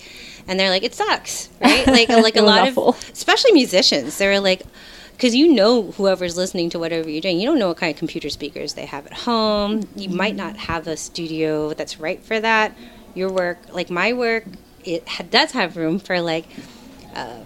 and 0.48 0.60
they're 0.60 0.70
like, 0.70 0.84
It 0.84 0.94
sucks. 0.94 1.50
Right? 1.62 1.88
Like 1.98 2.10
like 2.10 2.36
a 2.36 2.42
lot 2.42 2.68
awful. 2.68 2.90
of 2.90 3.10
especially 3.14 3.54
musicians, 3.54 4.18
they 4.18 4.28
were 4.28 4.42
like 4.42 4.64
because 5.14 5.34
you 5.34 5.54
know 5.54 5.92
whoever's 5.94 6.36
listening 6.36 6.70
to 6.72 6.80
whatever 6.80 7.10
you're 7.10 7.22
doing, 7.22 7.40
you 7.40 7.48
don't 7.48 7.58
know 7.58 7.70
what 7.70 7.78
kind 7.78 7.92
of 7.92 7.98
computer 7.98 8.30
speakers 8.30 8.74
they 8.74 8.86
have 8.86 9.08
at 9.08 9.14
home. 9.14 9.82
You 9.96 10.10
might 10.10 10.36
not 10.36 10.58
have 10.58 10.86
a 10.86 10.98
studio 10.98 11.74
that's 11.74 12.00
right 12.00 12.22
for 12.24 12.40
that. 12.40 12.78
Your 13.16 13.32
work, 13.32 13.58
like 13.72 13.90
my 13.90 14.14
work, 14.14 14.46
it 14.84 15.08
ha- 15.08 15.24
does 15.28 15.54
have 15.54 15.76
room 15.76 15.98
for 15.98 16.22
like, 16.22 16.46
uh, 17.16 17.40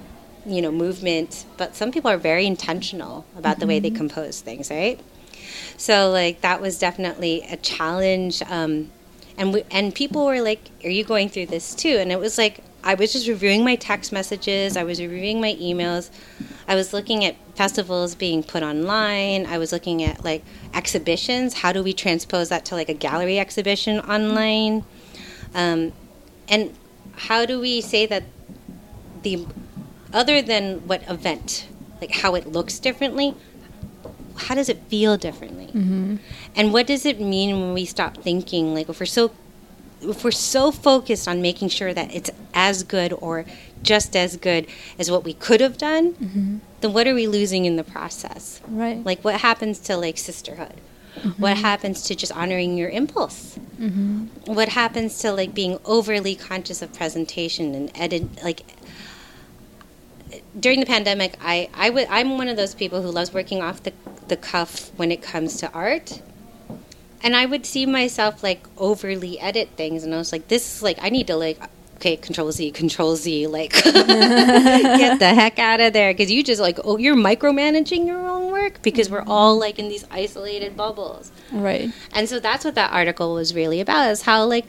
you 0.45 0.61
know, 0.61 0.71
movement. 0.71 1.45
But 1.57 1.75
some 1.75 1.91
people 1.91 2.09
are 2.09 2.17
very 2.17 2.45
intentional 2.45 3.25
about 3.37 3.59
the 3.59 3.67
way 3.67 3.79
they 3.79 3.89
compose 3.91 4.41
things, 4.41 4.69
right? 4.69 4.99
So 5.77 6.11
like 6.11 6.41
that 6.41 6.61
was 6.61 6.79
definitely 6.79 7.43
a 7.49 7.57
challenge. 7.57 8.41
Um, 8.43 8.91
and 9.37 9.53
we, 9.53 9.63
and 9.71 9.93
people 9.95 10.25
were 10.25 10.41
like, 10.41 10.69
"Are 10.83 10.89
you 10.89 11.03
going 11.03 11.29
through 11.29 11.47
this 11.47 11.73
too?" 11.73 11.97
And 11.97 12.11
it 12.11 12.19
was 12.19 12.37
like 12.37 12.63
I 12.83 12.95
was 12.95 13.13
just 13.13 13.27
reviewing 13.27 13.63
my 13.63 13.75
text 13.75 14.11
messages. 14.11 14.75
I 14.75 14.83
was 14.83 14.99
reviewing 14.99 15.39
my 15.39 15.55
emails. 15.55 16.09
I 16.67 16.75
was 16.75 16.93
looking 16.93 17.23
at 17.25 17.35
festivals 17.55 18.15
being 18.15 18.43
put 18.43 18.63
online. 18.63 19.45
I 19.45 19.57
was 19.57 19.71
looking 19.71 20.03
at 20.03 20.23
like 20.23 20.43
exhibitions. 20.73 21.53
How 21.53 21.71
do 21.71 21.83
we 21.83 21.93
transpose 21.93 22.49
that 22.49 22.65
to 22.65 22.75
like 22.75 22.89
a 22.89 22.93
gallery 22.93 23.39
exhibition 23.39 23.99
online? 23.99 24.83
Um, 25.53 25.91
and 26.47 26.75
how 27.15 27.45
do 27.45 27.59
we 27.59 27.81
say 27.81 28.05
that 28.07 28.23
the 29.21 29.45
other 30.13 30.41
than 30.41 30.87
what 30.87 31.07
event, 31.09 31.67
like 31.99 32.11
how 32.11 32.35
it 32.35 32.47
looks 32.47 32.79
differently, 32.79 33.35
how 34.35 34.55
does 34.55 34.69
it 34.69 34.79
feel 34.83 35.17
differently? 35.17 35.67
Mm-hmm. 35.67 36.17
And 36.55 36.73
what 36.73 36.87
does 36.87 37.05
it 37.05 37.19
mean 37.19 37.59
when 37.59 37.73
we 37.73 37.85
stop 37.85 38.17
thinking 38.17 38.73
like 38.73 38.89
if 38.89 38.99
we're 38.99 39.05
so 39.05 39.31
if 40.01 40.23
we're 40.23 40.31
so 40.31 40.71
focused 40.71 41.27
on 41.27 41.41
making 41.41 41.69
sure 41.69 41.93
that 41.93 42.13
it's 42.13 42.31
as 42.53 42.83
good 42.83 43.13
or 43.13 43.45
just 43.83 44.15
as 44.15 44.35
good 44.37 44.67
as 44.97 45.11
what 45.11 45.23
we 45.23 45.33
could 45.33 45.61
have 45.61 45.77
done, 45.77 46.13
mm-hmm. 46.13 46.57
then 46.81 46.93
what 46.93 47.07
are 47.07 47.13
we 47.13 47.27
losing 47.27 47.65
in 47.65 47.75
the 47.75 47.83
process? 47.83 48.61
Right. 48.67 49.03
Like 49.03 49.23
what 49.23 49.41
happens 49.41 49.79
to 49.81 49.97
like 49.97 50.17
sisterhood? 50.17 50.81
Mm-hmm. 51.15 51.41
What 51.41 51.57
happens 51.57 52.03
to 52.03 52.15
just 52.15 52.31
honoring 52.31 52.77
your 52.77 52.89
impulse? 52.89 53.59
Mm-hmm. 53.79 54.53
What 54.53 54.69
happens 54.69 55.19
to 55.19 55.31
like 55.33 55.53
being 55.53 55.77
overly 55.85 56.35
conscious 56.35 56.81
of 56.81 56.93
presentation 56.93 57.75
and 57.75 57.91
edit 57.95 58.43
like 58.43 58.63
during 60.59 60.79
the 60.79 60.85
pandemic 60.85 61.37
I, 61.41 61.69
I 61.73 61.87
w- 61.87 62.07
I'm 62.09 62.37
one 62.37 62.47
of 62.47 62.57
those 62.57 62.75
people 62.75 63.01
who 63.01 63.09
loves 63.09 63.33
working 63.33 63.61
off 63.61 63.83
the, 63.83 63.93
the 64.27 64.37
cuff 64.37 64.91
when 64.97 65.11
it 65.11 65.21
comes 65.21 65.57
to 65.57 65.71
art. 65.71 66.21
And 67.23 67.35
I 67.35 67.45
would 67.45 67.65
see 67.65 67.85
myself 67.85 68.41
like 68.41 68.65
overly 68.77 69.39
edit 69.39 69.69
things, 69.75 70.03
and 70.03 70.13
I 70.13 70.17
was 70.17 70.31
like, 70.31 70.47
this 70.47 70.77
is 70.77 70.81
like 70.81 70.97
I 71.01 71.09
need 71.09 71.27
to 71.27 71.35
like 71.35 71.59
okay, 71.97 72.17
control 72.17 72.51
Z, 72.51 72.71
control 72.71 73.15
Z, 73.15 73.45
like 73.45 73.71
get 73.83 75.19
the 75.19 75.31
heck 75.35 75.59
out 75.59 75.79
of 75.79 75.93
there. 75.93 76.11
Because 76.13 76.31
you 76.31 76.43
just 76.43 76.59
like 76.59 76.79
oh 76.83 76.97
you're 76.97 77.15
micromanaging 77.15 78.07
your 78.07 78.27
own 78.27 78.51
work 78.51 78.81
because 78.81 79.11
we're 79.11 79.23
all 79.27 79.59
like 79.59 79.77
in 79.77 79.87
these 79.87 80.03
isolated 80.09 80.75
bubbles, 80.75 81.31
right? 81.51 81.93
And 82.11 82.27
so 82.27 82.39
that's 82.39 82.65
what 82.65 82.73
that 82.73 82.91
article 82.91 83.35
was 83.35 83.53
really 83.53 83.79
about 83.79 84.09
is 84.09 84.23
how 84.23 84.45
like 84.45 84.65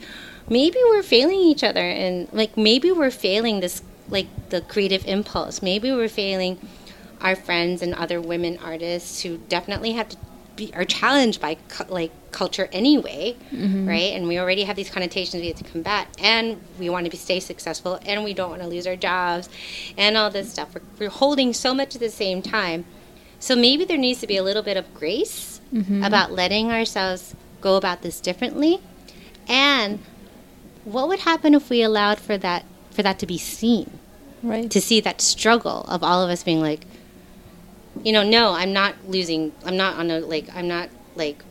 maybe 0.47 0.77
we're 0.89 1.01
failing 1.01 1.39
each 1.39 1.63
other 1.63 1.81
and 1.81 2.27
like 2.33 2.55
maybe 2.55 2.91
we're 2.91 3.09
failing 3.11 3.61
this 3.61 3.81
like 4.13 4.49
the 4.49 4.61
creative 4.61 5.05
impulse, 5.05 5.61
maybe 5.61 5.91
we're 5.91 6.07
failing 6.07 6.57
our 7.19 7.35
friends 7.35 7.81
and 7.81 7.93
other 7.95 8.21
women 8.21 8.57
artists 8.63 9.21
who 9.21 9.37
definitely 9.49 9.93
have 9.93 10.09
to 10.09 10.17
be, 10.55 10.71
are 10.75 10.85
challenged 10.85 11.41
by 11.41 11.55
cu- 11.67 11.85
like 11.85 12.11
culture 12.31 12.69
anyway, 12.71 13.35
mm-hmm. 13.51 13.87
right? 13.87 14.13
And 14.13 14.27
we 14.27 14.39
already 14.39 14.63
have 14.63 14.75
these 14.75 14.89
connotations 14.89 15.41
we 15.41 15.47
have 15.47 15.57
to 15.57 15.63
combat, 15.63 16.07
and 16.19 16.61
we 16.79 16.89
want 16.89 17.05
to 17.05 17.09
be, 17.09 17.17
stay 17.17 17.39
successful, 17.39 17.99
and 18.05 18.23
we 18.23 18.33
don't 18.33 18.49
want 18.49 18.61
to 18.61 18.67
lose 18.67 18.85
our 18.85 18.95
jobs, 18.95 19.49
and 19.97 20.15
all 20.15 20.29
this 20.29 20.51
stuff. 20.51 20.75
We're, 20.75 20.81
we're, 20.99 21.09
holding 21.09 21.53
so 21.53 21.73
much 21.73 21.95
at 21.95 22.01
the 22.01 22.09
same 22.09 22.41
time. 22.41 22.85
So 23.39 23.55
maybe 23.55 23.83
there 23.83 23.97
needs 23.97 24.21
to 24.21 24.27
be 24.27 24.37
a 24.37 24.43
little 24.43 24.63
bit 24.63 24.77
of 24.77 24.93
grace 24.93 25.59
mm-hmm. 25.73 26.03
about 26.03 26.31
letting 26.31 26.71
ourselves 26.71 27.35
go 27.61 27.75
about 27.75 28.01
this 28.01 28.19
differently, 28.19 28.79
and 29.47 29.99
what 30.83 31.07
would 31.07 31.19
happen 31.19 31.55
if 31.55 31.69
we 31.69 31.81
allowed 31.81 32.19
for 32.19 32.37
that 32.37 32.65
for 32.91 33.01
that 33.01 33.17
to 33.19 33.25
be 33.25 33.39
seen, 33.39 33.89
right? 34.43 34.69
To 34.69 34.81
see 34.81 34.99
that 35.01 35.21
struggle 35.21 35.81
of 35.87 36.03
all 36.03 36.21
of 36.21 36.29
us 36.29 36.43
being 36.43 36.61
like 36.61 36.85
you 38.01 38.11
know, 38.11 38.23
no, 38.23 38.53
I'm 38.53 38.73
not 38.73 38.95
losing. 39.07 39.51
I'm 39.65 39.77
not 39.77 39.97
on 39.97 40.09
a 40.09 40.19
like. 40.19 40.47
I'm 40.55 40.67
not 40.67 40.89
like 41.15 41.43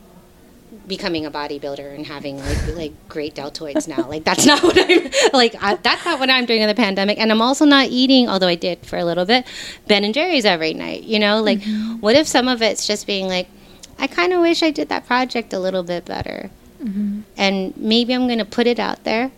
becoming 0.87 1.25
a 1.25 1.31
bodybuilder 1.31 1.95
and 1.95 2.05
having 2.05 2.37
like 2.39 2.67
like 2.75 3.09
great 3.09 3.35
deltoids 3.35 3.87
now. 3.87 4.07
Like 4.07 4.23
that's 4.23 4.45
not 4.45 4.61
what 4.63 4.77
I'm 4.77 5.09
like. 5.31 5.55
I, 5.61 5.75
that's 5.75 6.03
not 6.05 6.19
what 6.19 6.29
I'm 6.29 6.45
doing 6.45 6.61
in 6.61 6.67
the 6.67 6.75
pandemic. 6.75 7.17
And 7.17 7.31
I'm 7.31 7.41
also 7.41 7.65
not 7.65 7.87
eating, 7.87 8.27
although 8.27 8.47
I 8.47 8.55
did 8.55 8.85
for 8.85 8.97
a 8.97 9.05
little 9.05 9.25
bit, 9.25 9.47
Ben 9.87 10.03
and 10.03 10.13
Jerry's 10.13 10.45
every 10.45 10.73
night. 10.73 11.03
You 11.03 11.19
know, 11.19 11.41
like 11.41 11.59
mm-hmm. 11.59 11.99
what 11.99 12.15
if 12.15 12.27
some 12.27 12.47
of 12.47 12.61
it's 12.61 12.85
just 12.85 13.07
being 13.07 13.27
like, 13.27 13.47
I 13.97 14.07
kind 14.07 14.33
of 14.33 14.41
wish 14.41 14.63
I 14.63 14.71
did 14.71 14.89
that 14.89 15.05
project 15.05 15.53
a 15.53 15.59
little 15.59 15.83
bit 15.83 16.05
better, 16.05 16.49
mm-hmm. 16.81 17.21
and 17.37 17.77
maybe 17.77 18.13
I'm 18.13 18.27
going 18.27 18.39
to 18.39 18.45
put 18.45 18.67
it 18.67 18.79
out 18.79 19.03
there, 19.03 19.31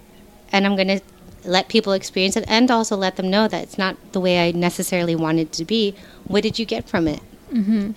and 0.51 0.65
I'm 0.65 0.75
going 0.75 0.87
to 0.87 1.01
let 1.47 1.67
people 1.67 1.93
experience 1.93 2.35
it 2.35 2.45
and 2.47 2.69
also 2.69 2.95
let 2.95 3.15
them 3.15 3.29
know 3.29 3.47
that 3.47 3.63
it's 3.63 3.77
not 3.77 3.95
the 4.11 4.19
way 4.19 4.47
I 4.47 4.51
necessarily 4.51 5.15
wanted 5.15 5.51
to 5.53 5.65
be. 5.65 5.95
What 6.25 6.43
did 6.43 6.59
you 6.59 6.65
get 6.65 6.87
from 6.87 7.07
it? 7.07 7.21
Mm-hmm. 7.51 7.91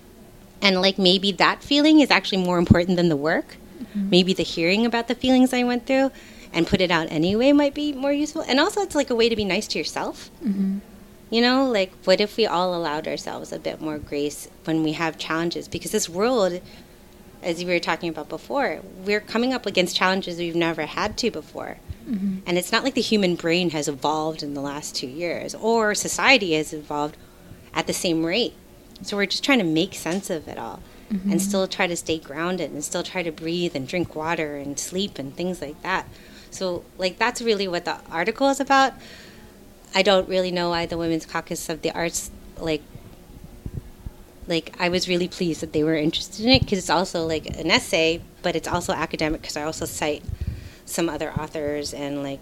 And 0.61 0.81
like 0.81 0.97
maybe 0.97 1.31
that 1.33 1.63
feeling 1.63 1.99
is 1.99 2.11
actually 2.11 2.43
more 2.43 2.57
important 2.57 2.97
than 2.97 3.09
the 3.09 3.15
work. 3.15 3.57
Mm-hmm. 3.81 4.09
Maybe 4.09 4.33
the 4.33 4.43
hearing 4.43 4.85
about 4.85 5.07
the 5.07 5.15
feelings 5.15 5.53
I 5.53 5.63
went 5.63 5.85
through 5.85 6.11
and 6.51 6.67
put 6.67 6.81
it 6.81 6.91
out 6.91 7.11
anyway 7.11 7.51
might 7.51 7.73
be 7.73 7.93
more 7.93 8.11
useful. 8.11 8.41
And 8.41 8.59
also, 8.59 8.81
it's 8.81 8.95
like 8.95 9.09
a 9.09 9.15
way 9.15 9.29
to 9.29 9.35
be 9.35 9.45
nice 9.45 9.67
to 9.67 9.77
yourself. 9.77 10.29
Mm-hmm. 10.43 10.79
You 11.29 11.41
know, 11.41 11.69
like 11.69 11.93
what 12.05 12.19
if 12.19 12.37
we 12.37 12.47
all 12.47 12.75
allowed 12.75 13.07
ourselves 13.07 13.51
a 13.51 13.59
bit 13.59 13.79
more 13.79 13.99
grace 13.99 14.49
when 14.63 14.83
we 14.83 14.93
have 14.93 15.17
challenges? 15.17 15.67
Because 15.67 15.91
this 15.91 16.09
world, 16.09 16.59
as 17.41 17.63
we 17.63 17.71
were 17.71 17.79
talking 17.79 18.09
about 18.09 18.29
before, 18.29 18.81
we're 19.05 19.21
coming 19.21 19.53
up 19.53 19.65
against 19.65 19.95
challenges 19.95 20.37
we've 20.37 20.55
never 20.55 20.85
had 20.85 21.17
to 21.17 21.31
before. 21.31 21.77
Mm-hmm. 22.07 22.39
And 22.45 22.57
it's 22.57 22.71
not 22.71 22.83
like 22.83 22.95
the 22.95 23.01
human 23.01 23.35
brain 23.35 23.69
has 23.69 23.87
evolved 23.87 24.43
in 24.43 24.53
the 24.53 24.61
last 24.61 24.95
two 24.95 25.07
years 25.07 25.53
or 25.55 25.93
society 25.95 26.53
has 26.53 26.73
evolved 26.73 27.17
at 27.73 27.87
the 27.87 27.93
same 27.93 28.25
rate. 28.25 28.53
So 29.03 29.15
we're 29.15 29.27
just 29.27 29.43
trying 29.43 29.59
to 29.59 29.65
make 29.65 29.93
sense 29.93 30.29
of 30.29 30.47
it 30.47 30.57
all 30.57 30.81
mm-hmm. 31.11 31.31
and 31.31 31.41
still 31.41 31.67
try 31.67 31.87
to 31.87 31.95
stay 31.95 32.17
grounded 32.17 32.71
and 32.71 32.83
still 32.83 33.03
try 33.03 33.23
to 33.23 33.31
breathe 33.31 33.75
and 33.75 33.87
drink 33.87 34.15
water 34.15 34.55
and 34.55 34.79
sleep 34.79 35.19
and 35.19 35.35
things 35.35 35.61
like 35.61 35.81
that. 35.83 36.07
So, 36.51 36.83
like, 36.97 37.17
that's 37.17 37.41
really 37.41 37.67
what 37.67 37.85
the 37.85 37.97
article 38.09 38.49
is 38.49 38.59
about. 38.59 38.93
I 39.93 40.01
don't 40.01 40.27
really 40.27 40.51
know 40.51 40.69
why 40.69 40.85
the 40.85 40.97
Women's 40.97 41.25
Caucus 41.25 41.69
of 41.69 41.81
the 41.81 41.91
Arts, 41.91 42.31
like, 42.57 42.81
like 44.49 44.75
I 44.79 44.89
was 44.89 45.07
really 45.07 45.27
pleased 45.27 45.61
that 45.61 45.71
they 45.71 45.83
were 45.83 45.95
interested 45.95 46.43
in 46.45 46.51
it 46.51 46.61
because 46.61 46.79
it's 46.79 46.89
also 46.89 47.25
like 47.25 47.45
an 47.57 47.69
essay, 47.69 48.21
but 48.41 48.55
it's 48.55 48.67
also 48.67 48.91
academic 48.93 49.41
because 49.41 49.55
I 49.55 49.63
also 49.63 49.85
cite 49.85 50.23
some 50.85 51.07
other 51.07 51.31
authors 51.31 51.93
and 51.93 52.23
like 52.23 52.41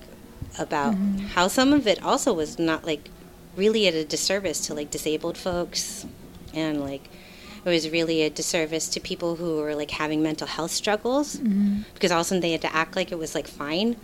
about 0.58 0.96
mm-hmm. 0.96 1.18
how 1.28 1.50
some 1.50 1.74
of 1.74 1.86
it 1.86 2.02
also 2.02 2.34
was 2.34 2.58
not 2.58 2.86
like 2.86 3.10
really 3.58 3.88
at 3.88 3.94
a 3.94 4.06
disservice 4.06 4.66
to 4.68 4.74
like 4.74 4.90
disabled 4.90 5.38
folks 5.38 6.06
and 6.54 6.80
like 6.80 7.10
it 7.66 7.70
was 7.70 7.90
really 7.90 8.22
a 8.22 8.30
disservice 8.30 8.88
to 8.88 9.00
people 9.00 9.36
who 9.36 9.58
were 9.58 9.76
like 9.76 9.92
having 9.92 10.24
mental 10.24 10.48
health 10.48 10.72
struggles 10.72 11.36
mm-hmm. 11.36 11.82
because 11.94 12.12
all 12.12 12.22
of 12.22 12.26
a 12.26 12.30
sudden 12.30 12.42
they 12.42 12.52
had 12.52 12.62
to 12.62 12.74
act 12.74 12.96
like 12.96 13.12
it 13.12 13.20
was 13.20 13.36
like 13.36 13.48
fine 13.48 13.98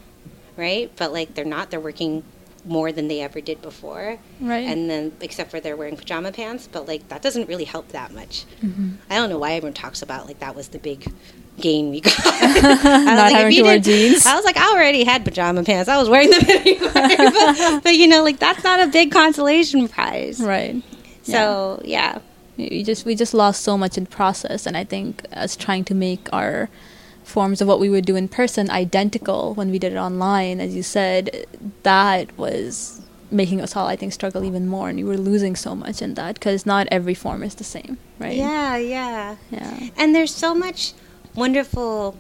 right 0.58 0.92
but 0.98 1.14
like 1.14 1.34
they're 1.34 1.46
not 1.46 1.72
they're 1.72 1.80
working 1.80 2.24
more 2.66 2.92
than 2.92 3.08
they 3.08 3.20
ever 3.22 3.42
did 3.42 3.62
before 3.62 4.18
right 4.40 4.66
and 4.66 4.90
then 4.90 5.12
except 5.20 5.52
for 5.52 5.60
they're 5.60 5.76
wearing 5.76 5.98
pajama 5.98 6.32
pants 6.32 6.68
but 6.72 6.88
like 6.88 7.06
that 7.10 7.22
doesn't 7.22 7.48
really 7.50 7.66
help 7.66 7.90
that 7.90 8.14
much 8.14 8.46
mm-hmm. 8.62 8.92
i 9.10 9.16
don't 9.16 9.30
know 9.30 9.38
why 9.38 9.54
everyone 9.54 9.74
talks 9.74 10.02
about 10.02 10.26
like 10.28 10.40
that 10.40 10.56
was 10.56 10.70
the 10.70 10.80
big 10.80 11.06
gain 11.58 11.90
we 11.90 12.02
got. 12.02 12.16
Not 12.24 12.84
like, 12.84 13.34
having 13.34 13.56
to 13.56 13.64
wear 13.64 13.80
jeans. 13.80 14.26
I 14.26 14.36
was 14.36 14.46
like, 14.46 14.58
I 14.58 14.72
already 14.74 15.04
had 15.04 15.24
pajama 15.24 15.64
pants. 15.64 15.90
I 15.90 15.98
was 15.98 16.10
wearing 16.10 16.30
them 16.30 16.42
anyway. 16.50 16.80
but, 16.94 17.84
but, 17.84 17.96
you 17.96 18.08
know, 18.08 18.24
like 18.24 18.40
that's 18.40 18.64
not 18.64 18.80
a 18.80 18.88
big 18.88 19.12
consolation 19.12 19.88
prize, 19.88 20.40
right? 20.40 20.82
So 21.24 21.82
yeah. 21.84 22.20
yeah. 22.58 22.70
We 22.70 22.84
just 22.84 23.06
we 23.06 23.16
just 23.16 23.34
lost 23.34 23.64
so 23.64 23.78
much 23.78 23.98
in 23.98 24.06
process, 24.06 24.68
and 24.68 24.78
I 24.78 24.84
think 24.84 25.26
us 25.32 25.56
trying 25.56 25.86
to 25.86 25.96
make 25.96 26.30
our 26.32 26.70
forms 27.24 27.62
of 27.62 27.68
what 27.68 27.80
we 27.80 27.90
would 27.90 28.06
do 28.06 28.16
in 28.16 28.28
person 28.28 28.70
identical 28.70 29.54
when 29.54 29.72
we 29.72 29.80
did 29.80 29.94
it 29.94 29.98
online, 29.98 30.60
as 30.60 30.76
you 30.76 30.84
said, 30.84 31.46
that 31.84 32.38
was 32.38 33.02
making 33.32 33.62
us 33.62 33.76
all, 33.76 33.88
I 33.88 33.96
think, 33.96 34.14
struggle 34.14 34.44
even 34.46 34.68
more, 34.68 34.90
and 34.90 34.98
we 34.98 35.04
were 35.04 35.18
losing 35.18 35.56
so 35.56 35.76
much 35.76 36.02
in 36.02 36.14
that 36.14 36.36
because 36.36 36.66
not 36.66 36.88
every 36.92 37.16
form 37.16 37.44
is 37.44 37.56
the 37.56 37.64
same, 37.64 37.98
right? 38.20 38.36
Yeah, 38.36 38.78
yeah, 38.78 39.36
yeah. 39.50 39.90
And 39.98 40.16
there's 40.16 40.34
so 40.34 40.54
much 40.54 40.94
wonderful 41.36 42.16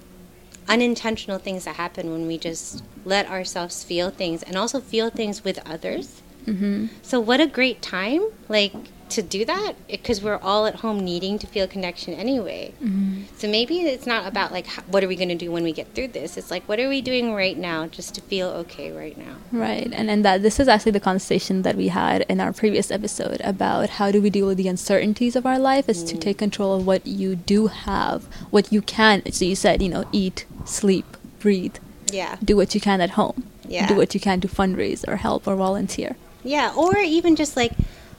unintentional 0.67 1.39
things 1.39 1.65
that 1.65 1.75
happen 1.75 2.11
when 2.11 2.25
we 2.25 2.37
just 2.37 2.83
let 3.05 3.27
ourselves 3.29 3.83
feel 3.83 4.09
things 4.09 4.43
and 4.43 4.55
also 4.55 4.79
feel 4.79 5.09
things 5.09 5.43
with 5.43 5.59
others. 5.67 6.21
Mm-hmm. 6.45 6.87
So, 7.01 7.19
what 7.19 7.39
a 7.39 7.47
great 7.47 7.81
time, 7.81 8.21
like 8.49 8.73
to 9.13 9.21
do 9.21 9.45
that 9.45 9.73
because 9.87 10.21
we're 10.21 10.37
all 10.37 10.65
at 10.65 10.75
home 10.75 11.03
needing 11.03 11.39
to 11.39 11.47
feel 11.47 11.67
connection 11.67 12.13
anyway. 12.13 12.73
Mm-hmm. 12.83 13.23
So 13.37 13.47
maybe 13.47 13.81
it's 13.81 14.05
not 14.05 14.27
about 14.27 14.51
like 14.51 14.67
what 14.91 15.03
are 15.03 15.07
we 15.07 15.15
going 15.15 15.29
to 15.29 15.35
do 15.35 15.51
when 15.51 15.63
we 15.63 15.71
get 15.71 15.93
through 15.93 16.09
this. 16.09 16.37
It's 16.37 16.51
like 16.51 16.67
what 16.67 16.79
are 16.79 16.89
we 16.89 17.01
doing 17.01 17.33
right 17.33 17.57
now 17.57 17.87
just 17.87 18.15
to 18.15 18.21
feel 18.21 18.49
okay 18.49 18.91
right 18.91 19.17
now. 19.17 19.35
Right, 19.51 19.89
and 19.91 20.09
and 20.09 20.25
that 20.25 20.41
this 20.41 20.59
is 20.59 20.67
actually 20.67 20.93
the 20.93 20.99
conversation 20.99 21.61
that 21.61 21.75
we 21.75 21.87
had 21.89 22.21
in 22.29 22.39
our 22.39 22.53
previous 22.53 22.91
episode 22.91 23.41
about 23.41 23.91
how 23.91 24.11
do 24.11 24.21
we 24.21 24.29
deal 24.29 24.47
with 24.47 24.57
the 24.57 24.67
uncertainties 24.67 25.35
of 25.35 25.45
our 25.45 25.59
life 25.59 25.87
is 25.87 26.03
mm. 26.03 26.09
to 26.09 26.17
take 26.17 26.37
control 26.37 26.75
of 26.75 26.85
what 26.85 27.05
you 27.07 27.35
do 27.35 27.67
have, 27.67 28.25
what 28.51 28.71
you 28.71 28.81
can. 28.81 29.31
So 29.31 29.45
you 29.45 29.55
said 29.55 29.81
you 29.81 29.89
know 29.89 30.05
eat, 30.11 30.45
sleep, 30.65 31.17
breathe. 31.39 31.75
Yeah. 32.11 32.37
Do 32.43 32.55
what 32.55 32.75
you 32.75 32.81
can 32.81 33.01
at 33.01 33.11
home. 33.11 33.43
Yeah. 33.67 33.87
Do 33.87 33.95
what 33.95 34.13
you 34.13 34.19
can 34.19 34.41
to 34.41 34.47
fundraise 34.47 35.07
or 35.07 35.17
help 35.17 35.47
or 35.47 35.55
volunteer. 35.55 36.15
Yeah, 36.43 36.73
or 36.75 36.97
even 36.97 37.35
just 37.35 37.55
like 37.55 37.71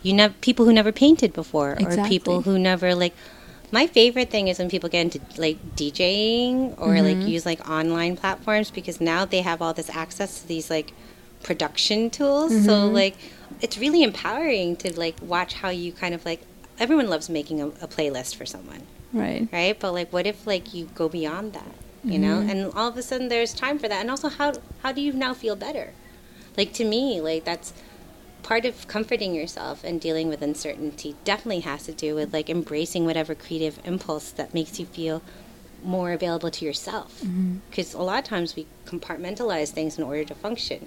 you 0.04 0.12
know 0.12 0.32
people 0.40 0.64
who 0.64 0.72
never 0.72 0.92
painted 0.92 1.32
before 1.32 1.72
exactly. 1.72 1.98
or 1.98 2.08
people 2.08 2.42
who 2.42 2.58
never 2.58 2.94
like 2.94 3.14
my 3.72 3.88
favorite 3.88 4.30
thing 4.30 4.46
is 4.46 4.60
when 4.60 4.68
people 4.68 4.88
get 4.88 5.00
into 5.00 5.20
like 5.36 5.58
DJing 5.74 6.78
or 6.78 6.90
mm-hmm. 6.90 7.20
like 7.20 7.28
use 7.28 7.44
like 7.44 7.68
online 7.68 8.16
platforms 8.16 8.70
because 8.70 9.00
now 9.00 9.24
they 9.24 9.40
have 9.40 9.60
all 9.60 9.74
this 9.74 9.90
access 9.90 10.42
to 10.42 10.46
these 10.46 10.70
like 10.70 10.92
production 11.42 12.08
tools. 12.08 12.52
Mm-hmm. 12.52 12.66
So 12.66 12.86
like 12.86 13.16
it's 13.60 13.76
really 13.76 14.04
empowering 14.04 14.76
to 14.76 14.96
like 14.96 15.16
watch 15.20 15.54
how 15.54 15.70
you 15.70 15.92
kind 15.92 16.14
of 16.14 16.24
like 16.24 16.42
everyone 16.78 17.08
loves 17.08 17.28
making 17.28 17.60
a, 17.60 17.66
a 17.66 17.88
playlist 17.88 18.36
for 18.36 18.46
someone. 18.46 18.82
Right. 19.12 19.48
Right? 19.52 19.76
But 19.78 19.92
like 19.92 20.12
what 20.12 20.24
if 20.24 20.46
like 20.46 20.72
you 20.72 20.88
go 20.94 21.08
beyond 21.08 21.54
that? 21.54 21.74
You 22.04 22.12
mm-hmm. 22.12 22.22
know? 22.22 22.38
And 22.48 22.72
all 22.74 22.88
of 22.88 22.96
a 22.96 23.02
sudden 23.02 23.28
there's 23.28 23.52
time 23.52 23.80
for 23.80 23.88
that. 23.88 24.00
And 24.00 24.08
also 24.08 24.28
how 24.28 24.52
how 24.84 24.92
do 24.92 25.00
you 25.00 25.12
now 25.12 25.34
feel 25.34 25.56
better? 25.56 25.94
Like 26.56 26.72
to 26.74 26.84
me, 26.84 27.20
like 27.20 27.44
that's 27.44 27.72
part 28.44 28.66
of 28.66 28.86
comforting 28.86 29.34
yourself 29.34 29.82
and 29.82 30.00
dealing 30.00 30.28
with 30.28 30.42
uncertainty 30.42 31.16
definitely 31.24 31.60
has 31.60 31.84
to 31.84 31.92
do 31.92 32.14
with 32.14 32.32
like 32.32 32.48
embracing 32.48 33.06
whatever 33.06 33.34
creative 33.34 33.80
impulse 33.84 34.30
that 34.30 34.52
makes 34.54 34.78
you 34.78 34.86
feel 34.86 35.22
more 35.82 36.12
available 36.12 36.50
to 36.50 36.64
yourself 36.64 37.20
because 37.70 37.90
mm-hmm. 37.90 38.00
a 38.00 38.02
lot 38.02 38.18
of 38.18 38.24
times 38.24 38.54
we 38.54 38.66
compartmentalize 38.86 39.70
things 39.70 39.98
in 39.98 40.04
order 40.04 40.24
to 40.24 40.34
function 40.34 40.86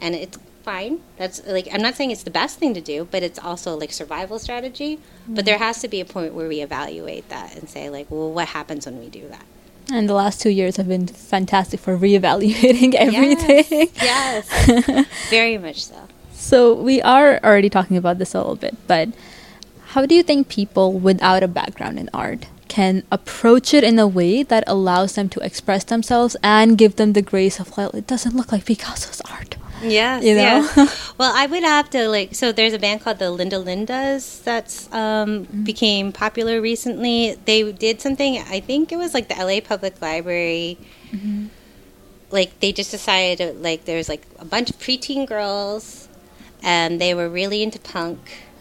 and 0.00 0.14
it's 0.14 0.38
fine 0.62 1.00
that's 1.16 1.46
like 1.46 1.68
i'm 1.72 1.80
not 1.80 1.94
saying 1.94 2.10
it's 2.10 2.24
the 2.24 2.30
best 2.30 2.58
thing 2.58 2.74
to 2.74 2.80
do 2.80 3.06
but 3.10 3.22
it's 3.22 3.38
also 3.38 3.76
like 3.76 3.92
survival 3.92 4.38
strategy 4.38 4.96
mm-hmm. 4.96 5.34
but 5.34 5.44
there 5.44 5.58
has 5.58 5.80
to 5.80 5.88
be 5.88 6.00
a 6.00 6.04
point 6.04 6.34
where 6.34 6.48
we 6.48 6.60
evaluate 6.60 7.28
that 7.28 7.54
and 7.54 7.68
say 7.68 7.88
like 7.88 8.10
well 8.10 8.32
what 8.32 8.48
happens 8.48 8.86
when 8.86 8.98
we 8.98 9.08
do 9.08 9.28
that 9.28 9.44
and 9.92 10.08
the 10.08 10.14
last 10.14 10.40
two 10.40 10.50
years 10.50 10.76
have 10.78 10.88
been 10.88 11.06
fantastic 11.06 11.78
for 11.78 11.96
reevaluating 11.96 12.94
everything. 12.96 13.88
Yes, 13.94 14.48
yes. 14.66 15.06
very 15.30 15.58
much 15.58 15.84
so. 15.84 16.08
So 16.46 16.74
we 16.74 17.02
are 17.02 17.40
already 17.42 17.68
talking 17.68 17.96
about 17.96 18.18
this 18.18 18.32
a 18.32 18.38
little 18.38 18.54
bit, 18.54 18.76
but 18.86 19.08
how 19.98 20.06
do 20.06 20.14
you 20.14 20.22
think 20.22 20.48
people 20.48 20.92
without 20.92 21.42
a 21.42 21.48
background 21.48 21.98
in 21.98 22.08
art 22.14 22.46
can 22.68 23.02
approach 23.10 23.74
it 23.74 23.82
in 23.82 23.98
a 23.98 24.06
way 24.06 24.44
that 24.44 24.62
allows 24.68 25.16
them 25.16 25.28
to 25.30 25.40
express 25.40 25.82
themselves 25.82 26.36
and 26.44 26.78
give 26.78 26.94
them 26.94 27.14
the 27.14 27.20
grace 27.20 27.58
of 27.58 27.76
well, 27.76 27.90
it 27.94 28.06
doesn't 28.06 28.36
look 28.36 28.52
like 28.52 28.64
Picasso's 28.64 29.20
art. 29.22 29.56
Yeah, 29.82 30.20
you 30.20 30.36
know. 30.36 30.70
Yeah. 30.76 30.86
well, 31.18 31.32
I 31.34 31.46
would 31.46 31.64
have 31.64 31.90
to 31.90 32.08
like. 32.08 32.36
So 32.36 32.52
there's 32.52 32.74
a 32.74 32.78
band 32.78 33.00
called 33.00 33.18
the 33.18 33.32
Linda 33.32 33.56
Lindas 33.56 34.44
that's 34.44 34.86
um, 34.92 35.46
mm-hmm. 35.46 35.64
became 35.64 36.12
popular 36.12 36.60
recently. 36.60 37.34
They 37.44 37.72
did 37.72 38.00
something. 38.00 38.38
I 38.38 38.60
think 38.60 38.92
it 38.92 38.98
was 38.98 39.14
like 39.14 39.26
the 39.26 39.34
LA 39.34 39.58
Public 39.66 40.00
Library. 40.00 40.78
Mm-hmm. 41.10 41.46
Like 42.30 42.60
they 42.60 42.70
just 42.70 42.92
decided 42.92 43.60
like 43.60 43.84
there's 43.84 44.08
like 44.08 44.22
a 44.38 44.44
bunch 44.44 44.70
of 44.70 44.78
preteen 44.78 45.26
girls 45.26 46.05
and 46.62 47.00
they 47.00 47.14
were 47.14 47.28
really 47.28 47.62
into 47.62 47.78
punk, 47.78 48.18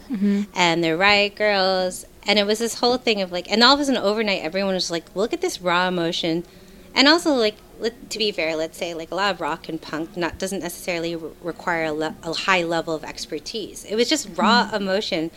mm-hmm. 0.10 0.44
and 0.54 0.84
they're 0.84 0.98
riot 0.98 1.36
girls, 1.36 2.06
and 2.28 2.40
it 2.40 2.46
was 2.46 2.60
this 2.60 2.80
whole 2.80 2.98
thing 2.98 3.22
of 3.22 3.32
like, 3.32 3.50
and 3.52 3.64
all 3.64 3.76
of 3.76 3.80
a 3.80 3.86
sudden 3.86 4.02
overnight, 4.02 4.42
everyone 4.44 4.74
was 4.74 4.92
like, 4.92 5.16
look 5.16 5.34
at 5.34 5.42
this 5.42 5.62
raw 5.62 5.88
emotion, 5.88 6.44
and 6.94 7.08
also 7.08 7.34
like, 7.34 7.56
to 8.10 8.18
be 8.18 8.32
fair, 8.32 8.56
let's 8.56 8.78
say 8.78 8.94
like 8.94 9.12
a 9.12 9.16
lot 9.16 9.34
of 9.34 9.42
rock 9.42 9.68
and 9.68 9.82
punk 9.82 10.16
not 10.16 10.38
doesn't 10.38 10.62
necessarily 10.62 11.16
re- 11.16 11.32
require 11.42 11.86
a, 11.86 11.92
le- 11.92 12.16
a, 12.24 12.34
high 12.34 12.64
level 12.64 12.96
of 12.96 13.04
expertise. 13.04 13.84
It 13.86 13.96
was 13.96 14.10
just 14.10 14.30
raw 14.36 14.66
mm-hmm. 14.66 14.76
emotion 14.76 15.32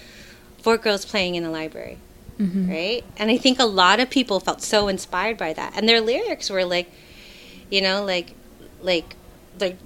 for 0.58 0.78
girls 0.78 1.04
playing 1.04 1.34
in 1.34 1.44
a 1.44 1.50
library. 1.50 1.98
Mm-hmm. 2.38 2.70
Right? 2.70 3.04
And 3.16 3.32
I 3.32 3.36
think 3.36 3.58
a 3.58 3.64
lot 3.64 3.98
of 3.98 4.10
people 4.10 4.38
felt 4.38 4.62
so 4.62 4.86
inspired 4.86 5.36
by 5.36 5.52
that. 5.54 5.72
And 5.76 5.88
their 5.88 6.00
lyrics 6.00 6.48
were 6.48 6.64
like, 6.64 6.88
you 7.68 7.82
know, 7.82 8.04
like, 8.04 8.34
like, 8.80 9.16
like 9.58 9.76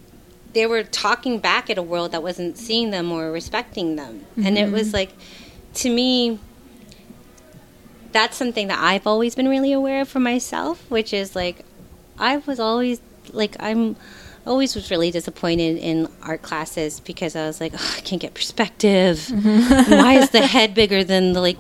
they 0.52 0.66
were 0.66 0.82
talking 0.82 1.38
back 1.38 1.70
at 1.70 1.78
a 1.78 1.82
world 1.82 2.12
that 2.12 2.22
wasn't 2.22 2.58
seeing 2.58 2.90
them 2.90 3.10
or 3.10 3.30
respecting 3.30 3.96
them. 3.96 4.20
Mm-hmm. 4.20 4.46
And 4.46 4.58
it 4.58 4.70
was 4.70 4.88
mm-hmm. 4.88 4.96
like, 4.96 5.12
to 5.74 5.90
me, 5.90 6.38
that's 8.12 8.36
something 8.36 8.68
that 8.68 8.78
I've 8.78 9.06
always 9.06 9.34
been 9.34 9.48
really 9.48 9.72
aware 9.72 10.02
of 10.02 10.08
for 10.08 10.20
myself, 10.20 10.88
which 10.90 11.12
is 11.14 11.34
like, 11.34 11.64
I 12.18 12.36
was 12.38 12.60
always 12.60 13.00
like, 13.32 13.56
I'm 13.58 13.96
always 14.46 14.74
was 14.74 14.90
really 14.90 15.10
disappointed 15.10 15.76
in 15.76 16.08
art 16.22 16.42
classes 16.42 17.00
because 17.00 17.36
I 17.36 17.46
was 17.46 17.60
like, 17.60 17.72
oh, 17.74 17.94
I 17.96 18.00
can't 18.00 18.20
get 18.20 18.34
perspective. 18.34 19.18
Mm-hmm. 19.18 19.90
Why 19.92 20.14
is 20.14 20.30
the 20.30 20.46
head 20.46 20.74
bigger 20.74 21.04
than 21.04 21.32
the 21.32 21.40
like, 21.40 21.58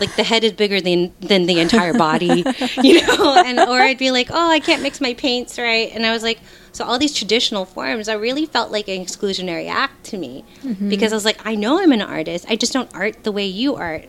like 0.00 0.14
the 0.16 0.22
head 0.22 0.44
is 0.44 0.52
bigger 0.52 0.80
than 0.80 1.12
than 1.20 1.46
the 1.46 1.60
entire 1.60 1.94
body, 1.94 2.44
you 2.82 3.06
know? 3.06 3.42
And 3.44 3.58
or 3.60 3.80
I'd 3.80 3.98
be 3.98 4.10
like, 4.10 4.28
oh, 4.30 4.50
I 4.50 4.60
can't 4.60 4.82
mix 4.82 5.00
my 5.00 5.14
paints 5.14 5.58
right, 5.58 5.90
and 5.94 6.06
I 6.06 6.12
was 6.12 6.22
like, 6.22 6.40
so 6.72 6.84
all 6.84 6.98
these 6.98 7.14
traditional 7.14 7.64
forms, 7.66 8.08
I 8.08 8.14
really 8.14 8.46
felt 8.46 8.72
like 8.72 8.88
an 8.88 9.04
exclusionary 9.04 9.68
act 9.68 10.04
to 10.04 10.18
me 10.18 10.44
mm-hmm. 10.62 10.88
because 10.88 11.12
I 11.12 11.16
was 11.16 11.24
like, 11.24 11.44
I 11.44 11.54
know 11.54 11.78
I'm 11.78 11.92
an 11.92 12.02
artist, 12.02 12.46
I 12.48 12.56
just 12.56 12.72
don't 12.72 12.92
art 12.94 13.24
the 13.24 13.32
way 13.32 13.44
you 13.44 13.76
art, 13.76 14.06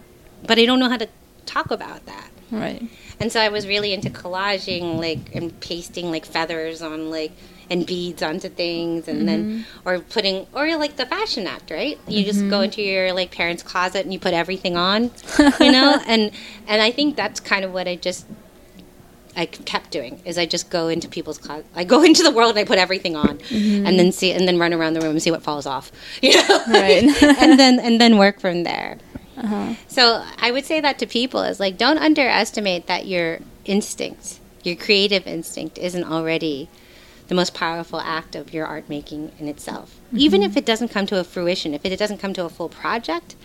but 0.48 0.58
I 0.58 0.66
don't 0.66 0.80
know 0.80 0.90
how 0.90 0.98
to 0.98 1.10
talk 1.46 1.72
about 1.72 2.06
that. 2.06 2.30
Right. 2.52 2.84
And 3.20 3.32
so 3.32 3.40
I 3.40 3.50
was 3.50 3.68
really 3.68 3.94
into 3.94 4.10
collaging, 4.10 5.00
like 5.00 5.36
and 5.36 5.58
pasting 5.60 6.12
like 6.12 6.26
feathers 6.26 6.82
on 6.82 7.10
like 7.10 7.32
and 7.70 7.86
beads 7.86 8.22
onto 8.22 8.50
things 8.50 9.08
and 9.08 9.20
mm-hmm. 9.20 9.26
then 9.26 9.66
or 9.86 10.00
putting 10.00 10.46
or 10.54 10.76
like 10.78 10.96
the 10.96 11.06
fashion 11.06 11.48
act 11.48 11.72
right 11.72 12.00
you 12.08 12.20
mm-hmm. 12.20 12.28
just 12.28 12.40
go 12.50 12.58
mm-hmm. 12.58 12.64
into 12.66 12.82
your 12.82 13.14
like 13.14 13.32
parents 13.32 13.64
closet 13.64 14.04
and 14.04 14.14
you 14.14 14.20
put 14.20 14.34
everything 14.34 14.76
on 14.76 15.04
you 15.60 15.72
know 15.72 16.00
and 16.08 16.32
and 16.68 16.82
i 16.82 16.92
think 16.92 17.16
that's 17.16 17.40
kind 17.40 17.64
of 17.64 17.72
what 17.74 17.88
i 17.88 17.96
just 17.96 18.26
I 19.36 19.46
kept 19.46 19.92
doing 19.92 20.22
is 20.26 20.38
I 20.38 20.46
just 20.46 20.70
go 20.70 20.88
into 20.88 21.08
people's 21.08 21.38
closet. 21.38 21.66
I 21.76 21.84
go 21.84 22.04
into 22.10 22.24
the 22.24 22.32
world 22.32 22.52
and 22.52 22.60
I 22.60 22.66
put 22.66 22.78
everything 22.78 23.16
on, 23.16 23.38
mm-hmm. 23.40 23.86
and 23.86 23.98
then 23.98 24.12
see 24.12 24.32
and 24.32 24.48
then 24.48 24.60
run 24.60 24.74
around 24.74 24.94
the 24.94 25.02
room 25.02 25.12
and 25.12 25.22
see 25.22 25.32
what 25.32 25.42
falls 25.42 25.66
off, 25.66 25.92
you 26.22 26.36
know, 26.36 26.64
right? 26.68 27.04
and 27.40 27.60
then 27.60 27.80
and 27.80 28.00
then 28.00 28.18
work 28.18 28.40
from 28.40 28.64
there. 28.64 28.98
Uh-huh. 29.38 29.74
So 29.88 30.24
I 30.40 30.52
would 30.52 30.66
say 30.66 30.80
that 30.80 31.00
to 31.00 31.08
people 31.08 31.42
is 31.42 31.60
like 31.60 31.78
don't 31.78 31.98
underestimate 31.98 32.88
that 32.88 33.08
your 33.08 33.40
instinct, 33.66 34.40
your 34.64 34.76
creative 34.76 35.26
instinct, 35.26 35.78
isn't 35.78 36.04
already 36.04 36.70
the 37.28 37.36
most 37.36 37.54
powerful 37.54 38.00
act 38.00 38.36
of 38.36 38.54
your 38.54 38.66
art 38.66 38.90
making 38.90 39.32
in 39.40 39.48
itself. 39.48 40.00
Mm-hmm. 40.08 40.20
Even 40.20 40.44
if 40.44 40.58
it 40.58 40.66
doesn't 40.66 40.90
come 40.90 41.06
to 41.08 41.20
a 41.20 41.24
fruition, 41.24 41.74
if 41.74 41.86
it 41.86 41.98
doesn't 41.98 42.20
come 42.20 42.34
to 42.34 42.46
a 42.46 42.50
full 42.50 42.70
project, 42.70 43.36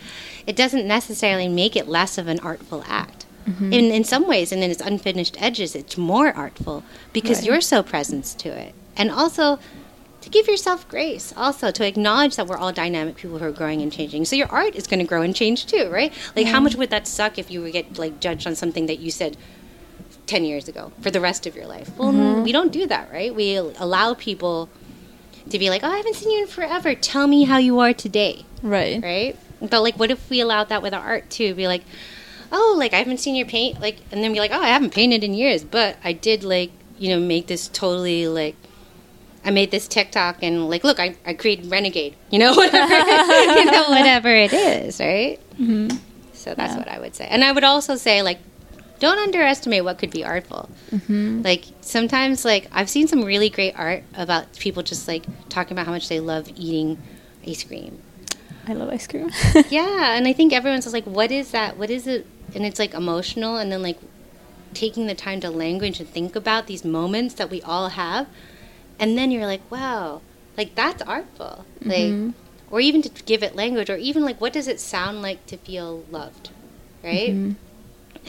it 0.45 0.55
doesn't 0.55 0.87
necessarily 0.87 1.47
make 1.47 1.75
it 1.75 1.87
less 1.87 2.17
of 2.17 2.27
an 2.27 2.39
artful 2.39 2.83
act. 2.87 3.25
Mm-hmm. 3.47 3.73
In, 3.73 3.85
in 3.85 4.03
some 4.03 4.27
ways, 4.27 4.51
and 4.51 4.63
in 4.63 4.69
its 4.69 4.81
unfinished 4.81 5.41
edges, 5.41 5.75
it's 5.75 5.97
more 5.97 6.31
artful 6.33 6.83
because 7.13 7.39
right. 7.39 7.47
you're 7.47 7.61
so 7.61 7.81
present 7.81 8.25
to 8.39 8.49
it. 8.49 8.75
And 8.95 9.09
also, 9.09 9.59
to 10.21 10.29
give 10.29 10.47
yourself 10.47 10.87
grace, 10.87 11.33
also 11.35 11.71
to 11.71 11.87
acknowledge 11.87 12.35
that 12.35 12.47
we're 12.47 12.57
all 12.57 12.73
dynamic 12.73 13.15
people 13.15 13.39
who 13.39 13.45
are 13.45 13.51
growing 13.51 13.81
and 13.81 13.91
changing. 13.91 14.25
So 14.25 14.35
your 14.35 14.51
art 14.51 14.75
is 14.75 14.85
going 14.85 14.99
to 14.99 15.05
grow 15.05 15.21
and 15.21 15.35
change 15.35 15.65
too, 15.65 15.89
right? 15.89 16.13
Like, 16.35 16.47
how 16.47 16.59
much 16.59 16.75
would 16.75 16.89
that 16.89 17.07
suck 17.07 17.39
if 17.39 17.49
you 17.49 17.61
would 17.61 17.73
get 17.73 17.97
like 17.97 18.19
judged 18.19 18.45
on 18.45 18.55
something 18.55 18.85
that 18.87 18.99
you 18.99 19.09
said 19.09 19.37
10 20.29 20.45
years 20.45 20.67
ago 20.67 20.91
for 21.01 21.11
the 21.11 21.19
rest 21.19 21.47
of 21.47 21.55
your 21.55 21.65
life? 21.65 21.89
Well, 21.97 22.13
mm-hmm. 22.13 22.43
we 22.43 22.51
don't 22.51 22.71
do 22.71 22.85
that, 22.87 23.11
right? 23.11 23.33
We 23.33 23.55
allow 23.55 24.13
people 24.13 24.69
to 25.49 25.59
be 25.59 25.69
like, 25.69 25.83
oh, 25.83 25.89
I 25.89 25.97
haven't 25.97 26.15
seen 26.15 26.31
you 26.31 26.41
in 26.41 26.47
forever. 26.47 26.93
Tell 26.95 27.27
me 27.27 27.43
how 27.43 27.57
you 27.57 27.79
are 27.79 27.93
today. 27.93 28.45
Right. 28.61 29.01
Right? 29.01 29.37
But 29.59 29.81
like, 29.81 29.97
what 29.97 30.11
if 30.11 30.29
we 30.29 30.39
allowed 30.39 30.69
that 30.69 30.81
with 30.81 30.93
our 30.93 31.01
art 31.01 31.29
too? 31.29 31.55
Be 31.55 31.67
like, 31.67 31.83
oh, 32.51 32.75
like 32.77 32.93
I 32.93 32.97
haven't 32.97 33.19
seen 33.19 33.35
your 33.35 33.47
paint, 33.47 33.81
like, 33.81 33.97
and 34.11 34.23
then 34.23 34.31
be 34.31 34.39
like, 34.39 34.51
oh, 34.51 34.61
I 34.61 34.69
haven't 34.69 34.93
painted 34.93 35.23
in 35.23 35.33
years, 35.33 35.63
but 35.63 35.97
I 36.03 36.13
did 36.13 36.43
like, 36.43 36.71
you 36.97 37.09
know, 37.09 37.19
make 37.19 37.47
this 37.47 37.67
totally 37.67 38.27
like, 38.27 38.55
I 39.43 39.51
made 39.51 39.71
this 39.71 39.87
TikTok 39.87 40.43
and 40.43 40.69
like, 40.69 40.83
look, 40.83 40.99
I, 40.99 41.15
I 41.25 41.33
created 41.33 41.71
Renegade, 41.71 42.15
you 42.29 42.39
know, 42.39 42.53
whatever, 42.55 42.93
you 42.93 43.65
know, 43.65 43.89
whatever 43.89 44.29
it 44.29 44.53
is, 44.53 44.99
right? 44.99 45.39
Mm-hmm. 45.53 45.97
So 46.33 46.53
that's 46.53 46.73
yeah. 46.73 46.79
what 46.79 46.87
I 46.87 46.99
would 46.99 47.15
say, 47.15 47.27
and 47.27 47.43
I 47.43 47.51
would 47.51 47.63
also 47.63 47.95
say 47.95 48.21
like, 48.21 48.39
don't 48.99 49.17
underestimate 49.17 49.83
what 49.83 49.97
could 49.97 50.11
be 50.11 50.23
artful. 50.23 50.69
Mm-hmm. 50.91 51.41
Like 51.41 51.65
sometimes, 51.81 52.45
like 52.45 52.67
I've 52.71 52.89
seen 52.89 53.07
some 53.07 53.23
really 53.23 53.49
great 53.49 53.77
art 53.77 54.03
about 54.13 54.53
people 54.57 54.83
just 54.83 55.07
like 55.07 55.25
talking 55.49 55.73
about 55.73 55.85
how 55.85 55.91
much 55.91 56.09
they 56.09 56.19
love 56.19 56.49
eating 56.55 56.97
ice 57.47 57.63
cream. 57.63 58.01
I 58.67 58.73
love 58.73 58.89
ice 58.89 59.07
cream. 59.07 59.29
yeah, 59.69 60.15
and 60.15 60.27
I 60.27 60.33
think 60.33 60.53
everyone's 60.53 60.85
just 60.85 60.93
like, 60.93 61.05
what 61.05 61.31
is 61.31 61.51
that? 61.51 61.77
What 61.77 61.89
is 61.89 62.07
it? 62.07 62.25
and 62.55 62.65
it's 62.65 62.79
like 62.79 62.95
emotional 62.95 63.57
and 63.57 63.71
then 63.71 63.83
like 63.83 63.99
taking 64.73 65.05
the 65.05 65.13
time 65.13 65.39
to 65.39 65.51
language 65.51 65.99
and 65.99 66.09
think 66.09 66.35
about 66.35 66.65
these 66.65 66.83
moments 66.83 67.35
that 67.35 67.47
we 67.47 67.61
all 67.61 67.89
have 67.89 68.25
and 68.97 69.15
then 69.15 69.29
you're 69.29 69.45
like 69.45 69.61
wow 69.69 70.19
like 70.57 70.73
that's 70.73 71.03
artful 71.03 71.63
mm-hmm. 71.79 72.25
like 72.25 72.33
or 72.71 72.79
even 72.79 73.01
to 73.01 73.09
give 73.23 73.43
it 73.43 73.55
language, 73.55 73.89
or 73.89 73.97
even 73.97 74.23
like 74.23 74.39
what 74.39 74.53
does 74.53 74.67
it 74.67 74.79
sound 74.79 75.21
like 75.21 75.45
to 75.47 75.57
feel 75.57 76.03
loved, 76.09 76.51
right? 77.03 77.31
Mm-hmm. 77.31 77.51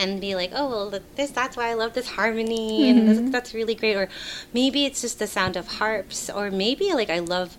And 0.00 0.20
be 0.20 0.34
like, 0.34 0.50
oh 0.54 0.68
well, 0.70 1.00
this 1.16 1.30
that's 1.30 1.56
why 1.58 1.68
I 1.68 1.74
love 1.74 1.92
this 1.92 2.08
harmony, 2.08 2.88
and 2.88 3.06
this, 3.08 3.18
Mm-hmm. 3.18 3.30
that's 3.30 3.52
really 3.54 3.74
great. 3.74 3.96
Or 3.96 4.08
maybe 4.54 4.86
it's 4.86 5.00
just 5.02 5.18
the 5.18 5.26
sound 5.26 5.56
of 5.56 5.66
harps, 5.78 6.30
or 6.30 6.50
maybe 6.50 6.92
like 6.94 7.10
I 7.10 7.18
love 7.18 7.56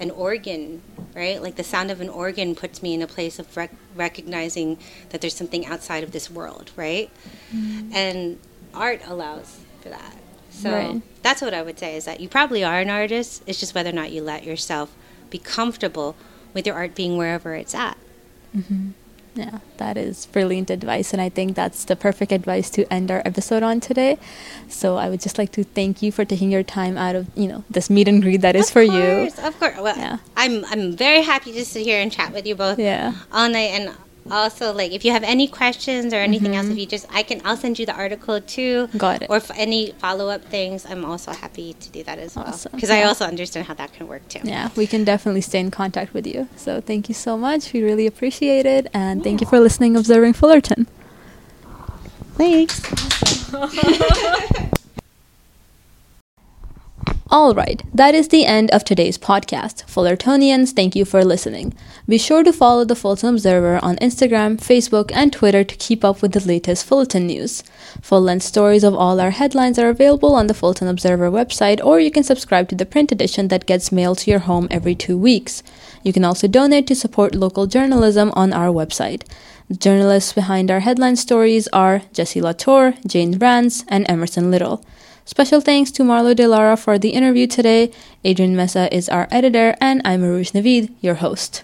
an 0.00 0.10
organ, 0.10 0.80
right? 1.14 1.42
Like 1.42 1.56
the 1.56 1.62
sound 1.64 1.90
of 1.90 2.00
an 2.00 2.08
organ 2.08 2.54
puts 2.54 2.82
me 2.82 2.94
in 2.94 3.02
a 3.02 3.06
place 3.06 3.38
of 3.38 3.54
rec- 3.56 3.74
recognizing 3.94 4.78
that 5.10 5.20
there's 5.20 5.34
something 5.36 5.66
outside 5.66 6.02
of 6.02 6.12
this 6.12 6.30
world, 6.30 6.70
right? 6.76 7.10
Mm-hmm. 7.54 7.92
And 7.94 8.38
art 8.72 9.02
allows 9.06 9.60
for 9.82 9.90
that. 9.90 10.16
So 10.50 10.70
Right. 10.70 11.02
that's 11.22 11.42
what 11.42 11.52
I 11.52 11.60
would 11.62 11.78
say 11.78 11.96
is 11.96 12.06
that 12.06 12.20
you 12.20 12.28
probably 12.28 12.64
are 12.64 12.80
an 12.80 12.88
artist. 12.90 13.42
It's 13.46 13.60
just 13.60 13.74
whether 13.74 13.90
or 13.90 13.92
not 13.92 14.12
you 14.12 14.22
let 14.22 14.44
yourself 14.44 14.94
be 15.28 15.38
comfortable 15.38 16.16
with 16.54 16.66
your 16.66 16.74
art 16.76 16.94
being 16.94 17.18
wherever 17.18 17.54
it's 17.54 17.74
at. 17.74 17.98
Yeah, 19.34 19.60
that 19.78 19.96
is 19.96 20.26
brilliant 20.26 20.68
advice, 20.68 21.14
and 21.14 21.22
I 21.22 21.30
think 21.30 21.56
that's 21.56 21.84
the 21.84 21.96
perfect 21.96 22.32
advice 22.32 22.68
to 22.70 22.84
end 22.92 23.10
our 23.10 23.22
episode 23.24 23.62
on 23.62 23.80
today. 23.80 24.18
So 24.68 24.98
I 24.98 25.08
would 25.08 25.22
just 25.22 25.38
like 25.38 25.52
to 25.52 25.64
thank 25.64 26.02
you 26.02 26.12
for 26.12 26.26
taking 26.26 26.50
your 26.50 26.62
time 26.62 26.98
out 26.98 27.16
of 27.16 27.28
you 27.34 27.48
know 27.48 27.64
this 27.70 27.88
meet 27.88 28.08
and 28.08 28.20
greet 28.20 28.42
that 28.42 28.54
is 28.56 28.66
of 28.68 28.72
for 28.74 28.84
course, 28.84 28.98
you. 29.38 29.44
Of 29.46 29.58
course. 29.58 29.76
Well, 29.80 29.96
Yeah. 29.96 30.18
I'm 30.36 30.64
I'm 30.66 30.94
very 30.96 31.22
happy 31.22 31.52
to 31.52 31.64
sit 31.64 31.84
here 31.84 32.00
and 32.02 32.12
chat 32.12 32.32
with 32.34 32.46
you 32.46 32.54
both 32.54 32.78
Yeah. 32.78 33.14
all 33.32 33.48
night 33.48 33.70
and 33.72 33.94
also 34.30 34.72
like 34.72 34.92
if 34.92 35.04
you 35.04 35.12
have 35.12 35.22
any 35.22 35.48
questions 35.48 36.12
or 36.14 36.16
anything 36.16 36.54
else 36.54 36.68
if 36.68 36.78
you 36.78 36.86
just 36.86 37.06
I 37.12 37.22
can 37.22 37.40
I'll 37.44 37.56
send 37.56 37.78
you 37.78 37.86
the 37.86 37.94
article 37.94 38.40
too. 38.40 38.86
Mm-hmm. 38.86 38.98
Got 38.98 39.22
it. 39.22 39.30
Or 39.30 39.36
if 39.38 39.50
any 39.54 39.92
follow-up 39.92 40.44
things, 40.44 40.86
I'm 40.86 41.04
also 41.04 41.32
happy 41.32 41.74
to 41.74 41.90
do 41.90 42.02
that 42.04 42.18
as 42.18 42.36
well 42.36 42.46
Awesome. 42.46 42.72
because 42.74 42.90
I 42.90 43.02
also 43.02 43.24
understand 43.24 43.66
how 43.66 43.74
that 43.74 43.92
can 43.92 44.06
work 44.08 44.26
too. 44.28 44.40
Yeah, 44.44 44.70
we 44.76 44.86
can 44.86 45.04
definitely 45.04 45.40
stay 45.40 45.60
in 45.60 45.70
contact 45.70 46.14
with 46.14 46.26
you. 46.26 46.48
So 46.56 46.80
thank 46.80 47.08
you 47.08 47.14
so 47.14 47.36
much. 47.36 47.72
We 47.72 47.82
really 47.82 48.06
appreciate 48.06 48.66
it, 48.66 48.88
and 48.94 49.22
thank 49.24 49.40
you 49.40 49.46
for 49.46 49.58
listening, 49.60 49.96
observing 49.96 50.34
Fullerton. 50.34 50.86
Thanks. 52.34 52.80
All 57.32 57.54
right, 57.54 57.82
that 57.94 58.14
is 58.14 58.28
the 58.28 58.44
end 58.44 58.70
of 58.72 58.84
today's 58.84 59.16
podcast. 59.16 59.86
Fullertonians, 59.86 60.72
thank 60.72 60.94
you 60.94 61.06
for 61.06 61.24
listening. 61.24 61.72
Be 62.06 62.18
sure 62.18 62.44
to 62.44 62.52
follow 62.52 62.84
the 62.84 62.94
Fullerton 62.94 63.30
Observer 63.30 63.78
on 63.82 63.96
Instagram, 63.96 64.58
Facebook, 64.58 65.10
and 65.14 65.32
Twitter 65.32 65.64
to 65.64 65.76
keep 65.76 66.04
up 66.04 66.20
with 66.20 66.32
the 66.32 66.46
latest 66.46 66.84
Fullerton 66.84 67.26
news. 67.26 67.62
Full 68.02 68.20
length 68.20 68.42
stories 68.42 68.84
of 68.84 68.92
all 68.92 69.18
our 69.18 69.30
headlines 69.30 69.78
are 69.78 69.88
available 69.88 70.34
on 70.34 70.46
the 70.46 70.52
Fullerton 70.52 70.88
Observer 70.88 71.30
website, 71.30 71.82
or 71.82 71.98
you 71.98 72.10
can 72.10 72.22
subscribe 72.22 72.68
to 72.68 72.74
the 72.74 72.84
print 72.84 73.10
edition 73.10 73.48
that 73.48 73.64
gets 73.64 73.90
mailed 73.90 74.18
to 74.18 74.30
your 74.30 74.40
home 74.40 74.68
every 74.70 74.94
two 74.94 75.16
weeks. 75.16 75.62
You 76.02 76.12
can 76.12 76.26
also 76.26 76.46
donate 76.46 76.86
to 76.88 76.94
support 76.94 77.34
local 77.34 77.66
journalism 77.66 78.30
on 78.36 78.52
our 78.52 78.68
website. 78.68 79.26
The 79.70 79.76
journalists 79.76 80.34
behind 80.34 80.70
our 80.70 80.80
headline 80.80 81.16
stories 81.16 81.66
are 81.68 82.02
Jesse 82.12 82.42
Latour, 82.42 82.92
Jane 83.06 83.38
Brands, 83.38 83.86
and 83.88 84.04
Emerson 84.06 84.50
Little. 84.50 84.84
Special 85.24 85.60
thanks 85.60 85.92
to 85.92 86.02
Marlo 86.02 86.34
De 86.34 86.48
Lara 86.48 86.76
for 86.76 86.98
the 86.98 87.10
interview 87.10 87.46
today. 87.46 87.92
Adrian 88.24 88.56
Mesa 88.56 88.92
is 88.94 89.08
our 89.08 89.28
editor, 89.30 89.76
and 89.80 90.02
I'm 90.04 90.22
Arush 90.22 90.50
Navid, 90.50 90.92
your 91.00 91.14
host. 91.14 91.62